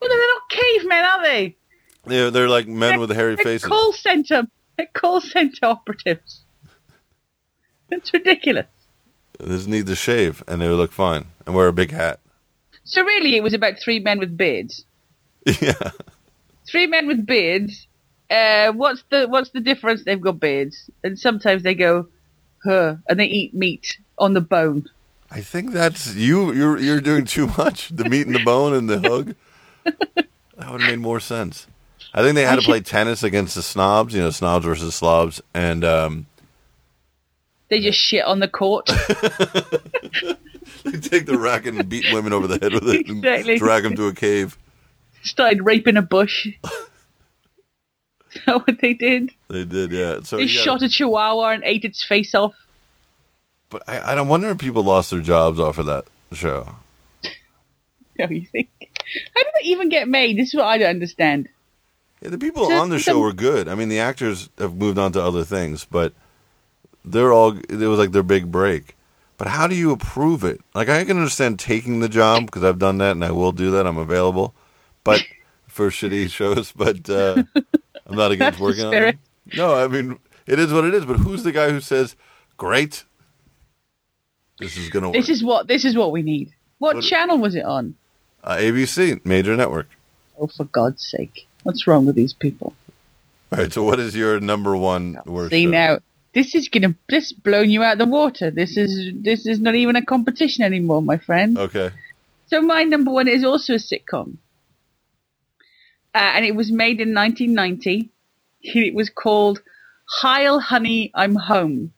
[0.00, 1.56] Well, they're not cavemen, are they?
[2.06, 3.68] They're they're like men with hairy They're faces.
[3.68, 6.44] call center, they're call center operatives.
[7.90, 8.66] That's ridiculous.
[9.44, 12.20] Just need to shave, and they would look fine, and wear a big hat.
[12.84, 14.84] So really, it was about three men with beards.
[15.60, 15.90] yeah,
[16.66, 17.86] Three men with beards.
[18.30, 20.04] Uh, what's the what's the difference?
[20.04, 22.08] They've got beards, and sometimes they go,
[22.64, 24.88] huh, and they eat meat on the bone.
[25.30, 26.52] I think that's you.
[26.52, 27.88] You're you're doing too much.
[27.88, 29.34] The meat and the bone and the hug.
[29.84, 31.66] That would have made more sense.
[32.12, 34.14] I think they had to play tennis against the snobs.
[34.14, 36.26] You know, snobs versus slobs, and um,
[37.70, 38.86] They just shit on the court.
[40.84, 43.58] they take the racket and beat women over the head with it, and Exactly.
[43.58, 44.56] drag them to a cave.
[45.22, 46.46] Started raping a bush.
[48.32, 49.30] Is that what they did?
[49.48, 50.20] They did, yeah.
[50.22, 52.54] So They shot a chihuahua and ate its face off.
[53.70, 56.76] But I, I don't wonder if people lost their jobs off of that show.
[58.18, 58.68] No, you think?
[58.80, 60.36] How did they even get made?
[60.36, 61.48] This is what I don't understand.
[62.20, 63.68] Yeah, the people So on the show were good.
[63.68, 66.14] I mean, the actors have moved on to other things, but
[67.04, 67.56] they're all.
[67.56, 68.94] It was like their big break.
[69.36, 70.60] But how do you approve it?
[70.74, 73.70] Like, I can understand taking the job because I've done that and I will do
[73.70, 73.86] that.
[73.86, 74.52] I'm available,
[75.04, 75.22] but
[75.68, 76.72] for shitty shows.
[76.72, 77.44] But uh,
[78.06, 79.18] I'm not against working on them.
[79.56, 81.04] No, I mean it is what it is.
[81.04, 82.16] But who's the guy who says,
[82.56, 83.04] "Great,
[84.58, 85.14] this is gonna work"?
[85.16, 86.52] This is what this is what we need.
[86.78, 87.94] What, What- channel was it on?
[88.44, 89.88] uh, ABC, major network.
[90.38, 91.46] Oh, for God's sake!
[91.64, 92.74] What's wrong with these people?
[93.52, 93.72] All right.
[93.72, 95.50] So, what is your number one worst?
[95.50, 95.98] See now,
[96.38, 98.48] this is gonna this blown you out the water.
[98.52, 101.58] This is this is not even a competition anymore, my friend.
[101.58, 101.90] Okay.
[102.46, 104.36] So my number one is also a sitcom,
[106.14, 108.10] uh, and it was made in 1990.
[108.62, 109.62] It was called
[110.20, 111.92] "Heil, Honey, I'm Home,"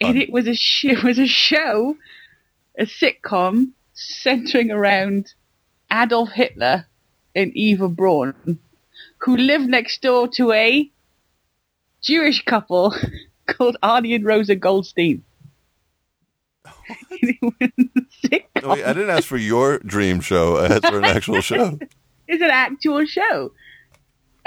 [0.00, 1.96] and it was a sh- it was a show,
[2.76, 5.32] a sitcom centering around
[5.92, 6.86] Adolf Hitler
[7.36, 8.58] and Eva Braun,
[9.18, 10.90] who lived next door to a
[12.02, 12.94] Jewish couple
[13.46, 15.22] called Arnie and Rosa Goldstein.
[17.10, 17.52] it was
[17.96, 18.62] a sitcom.
[18.62, 20.56] No, wait, I didn't ask for your dream show.
[20.56, 21.78] I asked for an actual show.
[22.28, 23.52] It's an actual show.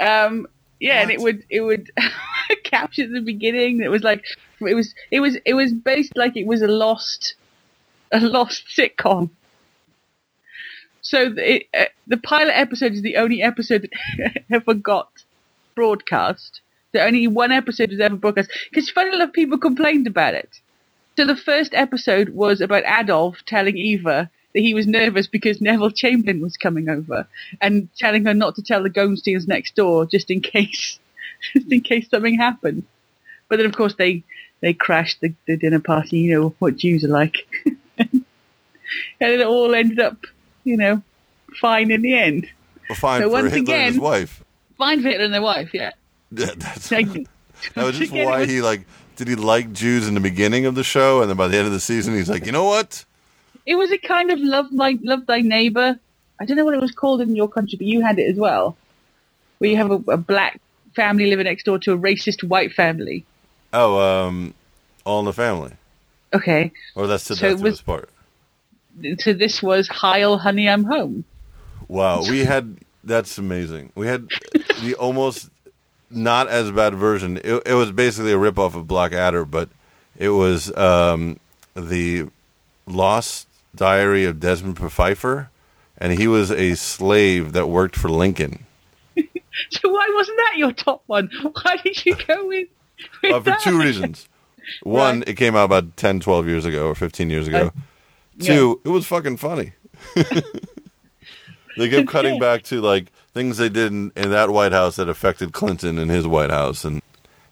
[0.00, 0.46] Um,
[0.80, 1.90] yeah, and it would it would
[2.64, 3.80] capture the beginning.
[3.80, 4.24] It was like
[4.60, 7.34] it was it was it was based like it was a lost
[8.12, 9.30] a lost sitcom.
[11.02, 15.10] So the, it, uh, the pilot episode is the only episode that ever got
[15.74, 16.60] broadcast.
[16.94, 20.60] The only one episode was ever broadcast because funny enough, people complained about it.
[21.16, 25.90] So the first episode was about Adolf telling Eva that he was nervous because Neville
[25.90, 27.26] Chamberlain was coming over
[27.60, 31.00] and telling her not to tell the Goldsteins next door just in case,
[31.52, 32.84] just in case something happened.
[33.48, 34.22] But then of course they
[34.60, 36.18] they crashed the, the dinner party.
[36.18, 37.38] You know what Jews are like,
[37.98, 38.24] and
[39.18, 40.26] it all ended up,
[40.62, 41.02] you know,
[41.60, 42.48] fine in the end.
[42.88, 44.44] Well, fine So for once Hitler and his wife.
[44.78, 45.90] Fine for Hitler and their wife, yeah.
[46.36, 47.06] Yeah, that's, Like,
[47.74, 48.86] that was just why was- he like.
[49.16, 51.68] Did he like Jews in the beginning of the show, and then by the end
[51.68, 53.04] of the season, he's like, you know what?
[53.64, 55.96] It was a kind of love like love thy neighbor.
[56.40, 58.36] I don't know what it was called in your country, but you had it as
[58.36, 58.76] well,
[59.58, 60.60] where you have a, a black
[60.96, 63.24] family living next door to a racist white family.
[63.72, 64.52] Oh, um,
[65.04, 65.70] All in the Family,
[66.34, 68.08] Okay, or that's to So death was- part.
[69.20, 71.24] so this was Heil, honey, I'm home.
[71.86, 73.92] Wow, we had that's amazing.
[73.94, 74.26] We had
[74.82, 75.50] the almost
[76.14, 77.38] not as bad version.
[77.44, 79.68] It, it was basically a ripoff of Blackadder, but
[80.16, 81.38] it was um,
[81.74, 82.28] the
[82.86, 85.50] Lost Diary of Desmond Pfeiffer,
[85.98, 88.64] and he was a slave that worked for Lincoln.
[89.70, 91.30] So why wasn't that your top one?
[91.42, 92.66] Why did you go with?
[93.22, 93.60] with Uh, for that?
[93.60, 94.28] two reasons.
[94.82, 95.28] One, Right.
[95.28, 97.66] it came out about 10, 12 years ago or 15 years ago.
[97.66, 97.70] Uh,
[98.44, 99.74] Two, it was fucking funny.
[101.76, 105.08] they kept cutting back to like things they did in, in that White House that
[105.08, 107.02] affected Clinton in his White House, and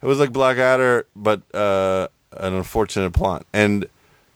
[0.00, 3.44] it was like Blackadder, but uh, an unfortunate plot.
[3.52, 3.86] And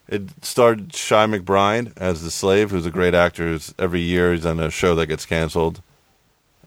[0.09, 3.45] it starred Chi McBride as the slave, who's a great actor.
[3.45, 5.81] Who's every year he's on a show that gets canceled.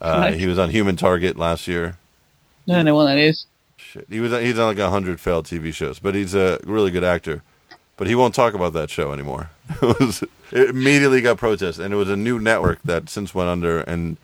[0.01, 1.97] Uh, He was on Human Target last year.
[2.67, 3.45] I don't know what that is.
[3.77, 4.05] Shit.
[4.09, 7.03] He was he's on like a hundred failed TV shows, but he's a really good
[7.03, 7.43] actor.
[7.97, 9.49] But he won't talk about that show anymore.
[9.81, 13.49] it, was, it immediately got protest, and it was a new network that since went
[13.49, 13.81] under.
[13.81, 14.17] And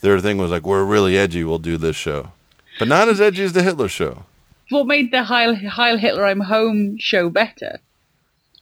[0.00, 1.44] their thing was like, "We're really edgy.
[1.44, 2.32] We'll do this show,
[2.78, 4.24] but not as edgy as the Hitler show."
[4.70, 7.78] What made the Heil, Heil Hitler, I'm home show better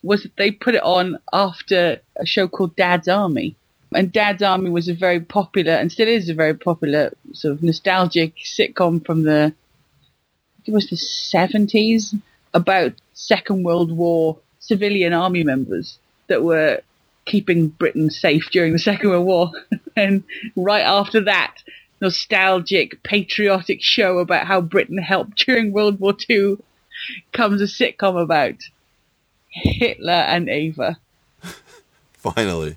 [0.06, 3.56] was that they put it on after a show called Dad's Army.
[3.92, 7.62] And Dad's Army was a very popular, and still is a very popular, sort of
[7.62, 9.52] nostalgic sitcom from the,
[10.64, 12.14] it was the 70s,
[12.54, 16.80] about Second World War civilian army members that were
[17.26, 19.52] keeping Britain safe during the Second World War.
[19.96, 20.24] and
[20.56, 21.56] right after that,
[22.02, 26.58] nostalgic, patriotic show about how Britain helped during World War II
[27.32, 28.56] comes a sitcom about
[29.50, 30.98] Hitler and Ava.
[32.14, 32.76] Finally,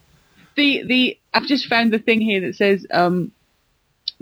[0.55, 3.31] The the I've just found the thing here that says um,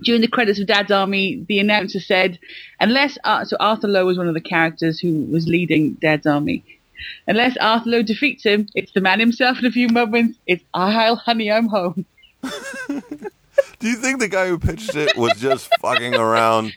[0.02, 2.40] during the credits of Dad's Army, the announcer said,
[2.80, 6.64] unless Ar- so Arthur Lowe was one of the characters who was leading Dad's Army.
[7.28, 10.38] Unless Arthur Lowe defeats him, it's the man himself in a few moments.
[10.48, 12.06] It's Heil honey, I'm home.
[12.44, 16.74] do you think the guy who pitched it was just fucking around?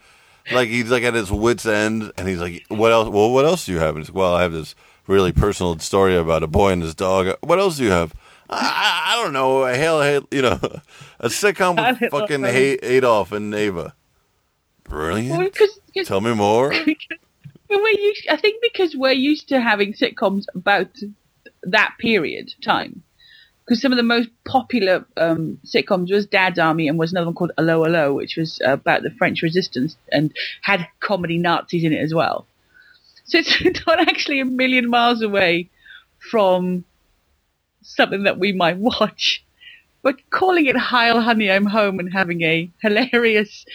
[0.53, 3.09] Like he's like at his wits end, and he's like, "What else?
[3.09, 4.75] Well, what else do you have?" And he's like, "Well, I have this
[5.07, 7.37] really personal story about a boy and his dog.
[7.43, 8.14] What else do you have?"
[8.53, 9.62] I, I, don't know.
[9.62, 10.59] A hail, hail, you know,
[11.21, 12.45] a sitcom with fucking.
[12.45, 13.95] Adolf and Ava.
[14.85, 15.31] Brilliant.
[15.31, 16.75] Well, because, because Tell me more.
[17.71, 20.89] We're used, I think because we're used to having sitcoms about
[21.62, 23.03] that period time.
[23.64, 27.35] Because some of the most popular um, sitcoms was Dad's Army and was another one
[27.35, 32.03] called Allo Allo, which was about the French resistance and had comedy Nazis in it
[32.03, 32.47] as well.
[33.25, 35.71] So it's not actually a million miles away
[36.18, 36.85] from
[37.83, 39.45] something that we might watch.
[40.03, 43.66] But calling it Heil Honey, I'm Home and having a hilarious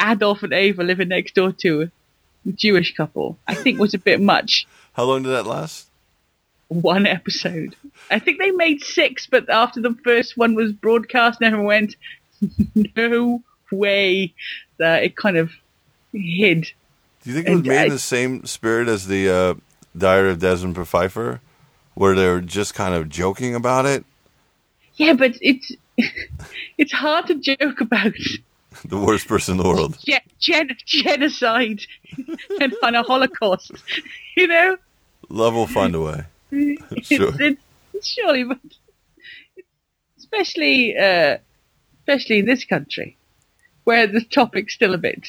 [0.00, 1.90] Adolf and Ava living next door to
[2.52, 4.66] Jewish couple, I think was a bit much.
[4.92, 5.88] How long did that last?
[6.68, 7.76] One episode.
[8.10, 11.96] I think they made six, but after the first one was broadcast, and everyone went,
[12.96, 14.32] no way.
[14.78, 15.52] That it kind of
[16.12, 16.70] hid.
[17.22, 19.54] Do you think it was made I- in the same spirit as the uh,
[19.96, 21.40] Diary of Desmond Pfeiffer,
[21.94, 24.04] where they were just kind of joking about it?
[24.96, 25.72] Yeah, but it's
[26.78, 28.12] it's hard to joke about
[28.88, 29.96] The worst person in the world.
[30.06, 31.80] ge- gen- genocide
[32.60, 33.72] and on a Holocaust.
[34.36, 34.76] You know,
[35.30, 36.24] Love will find a way.
[37.02, 37.32] Sure.
[37.94, 38.58] it's surely, but
[40.18, 41.38] especially uh,
[42.00, 43.16] especially in this country
[43.84, 45.28] where the topic's still a bit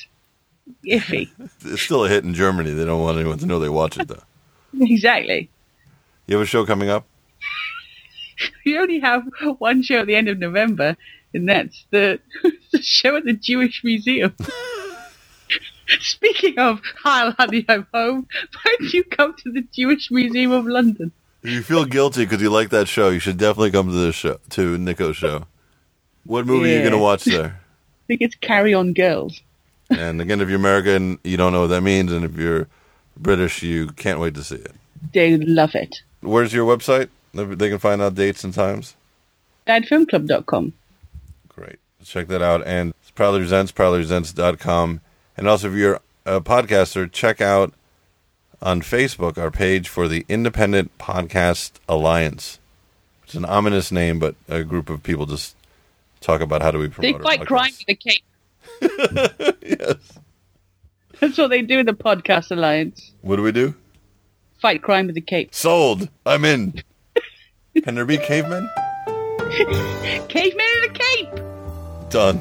[0.85, 1.29] iffy.
[1.63, 2.71] It's still a hit in Germany.
[2.71, 4.23] They don't want anyone to know they watch it, though.
[4.79, 5.49] exactly.
[6.27, 7.05] You have a show coming up?
[8.65, 9.23] You only have
[9.59, 10.97] one show at the end of November,
[11.35, 12.19] and that's the,
[12.71, 14.35] the show at the Jewish Museum.
[15.99, 18.27] Speaking of Heil Honey, I'm home.
[18.53, 21.11] Why don't you come to the Jewish Museum of London?
[21.43, 24.15] If you feel guilty because you like that show, you should definitely come to this
[24.15, 25.45] show, to Nico's show.
[26.23, 27.45] What movie are you going to watch there?
[28.03, 29.41] I think it's Carry On Girls.
[29.91, 32.11] And again, if you're American, you don't know what that means.
[32.11, 32.67] And if you're
[33.15, 34.73] British, you can't wait to see it.
[35.13, 36.01] They love it.
[36.21, 37.09] Where's your website?
[37.33, 38.95] They can find out dates and times.
[39.67, 40.73] Dadfilmclub.com.
[42.05, 42.65] Check that out.
[42.65, 45.01] And it's Proudly Resents, proudlyresents.com.
[45.37, 47.73] And also, if you're a podcaster, check out
[48.61, 52.59] on Facebook our page for the Independent Podcast Alliance.
[53.23, 55.55] It's an ominous name, but a group of people just
[56.21, 58.23] talk about how do we promote our fight crime with a cape.
[59.61, 60.19] yes.
[61.19, 63.13] That's what they do in the Podcast Alliance.
[63.21, 63.73] What do we do?
[64.59, 65.53] Fight crime with a cape.
[65.53, 66.09] Sold.
[66.25, 66.81] I'm in.
[67.83, 68.69] Can there be cavemen?
[70.27, 71.54] Cavemen in a cape!
[72.09, 72.37] Done.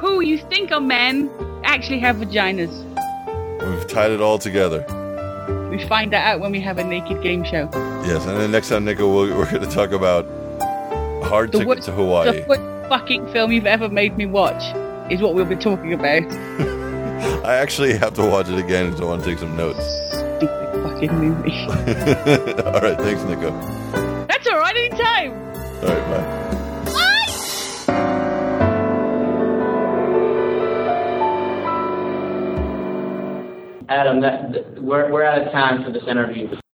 [0.00, 1.30] Who you think are men
[1.64, 2.72] actually have vaginas.
[3.60, 4.84] We've tied it all together.
[5.70, 7.68] We find that out when we have a naked game show.
[8.04, 10.24] Yes, and then next time, Nico, we'll, we're going to talk about
[11.24, 12.40] Hard The Ticket worst- to Hawaii.
[12.40, 14.62] The worst fucking film you've ever made me watch
[15.10, 16.22] is what we'll be talking about.
[17.44, 19.84] I actually have to watch it again because I want to take some notes.
[20.12, 21.50] Stupid fucking movie.
[21.66, 23.50] All right, thanks, Nico.
[24.26, 25.32] That's alright, anytime.
[25.32, 26.42] All right, bye.
[33.88, 36.56] Adam, that, we're, we're out of time for this interview.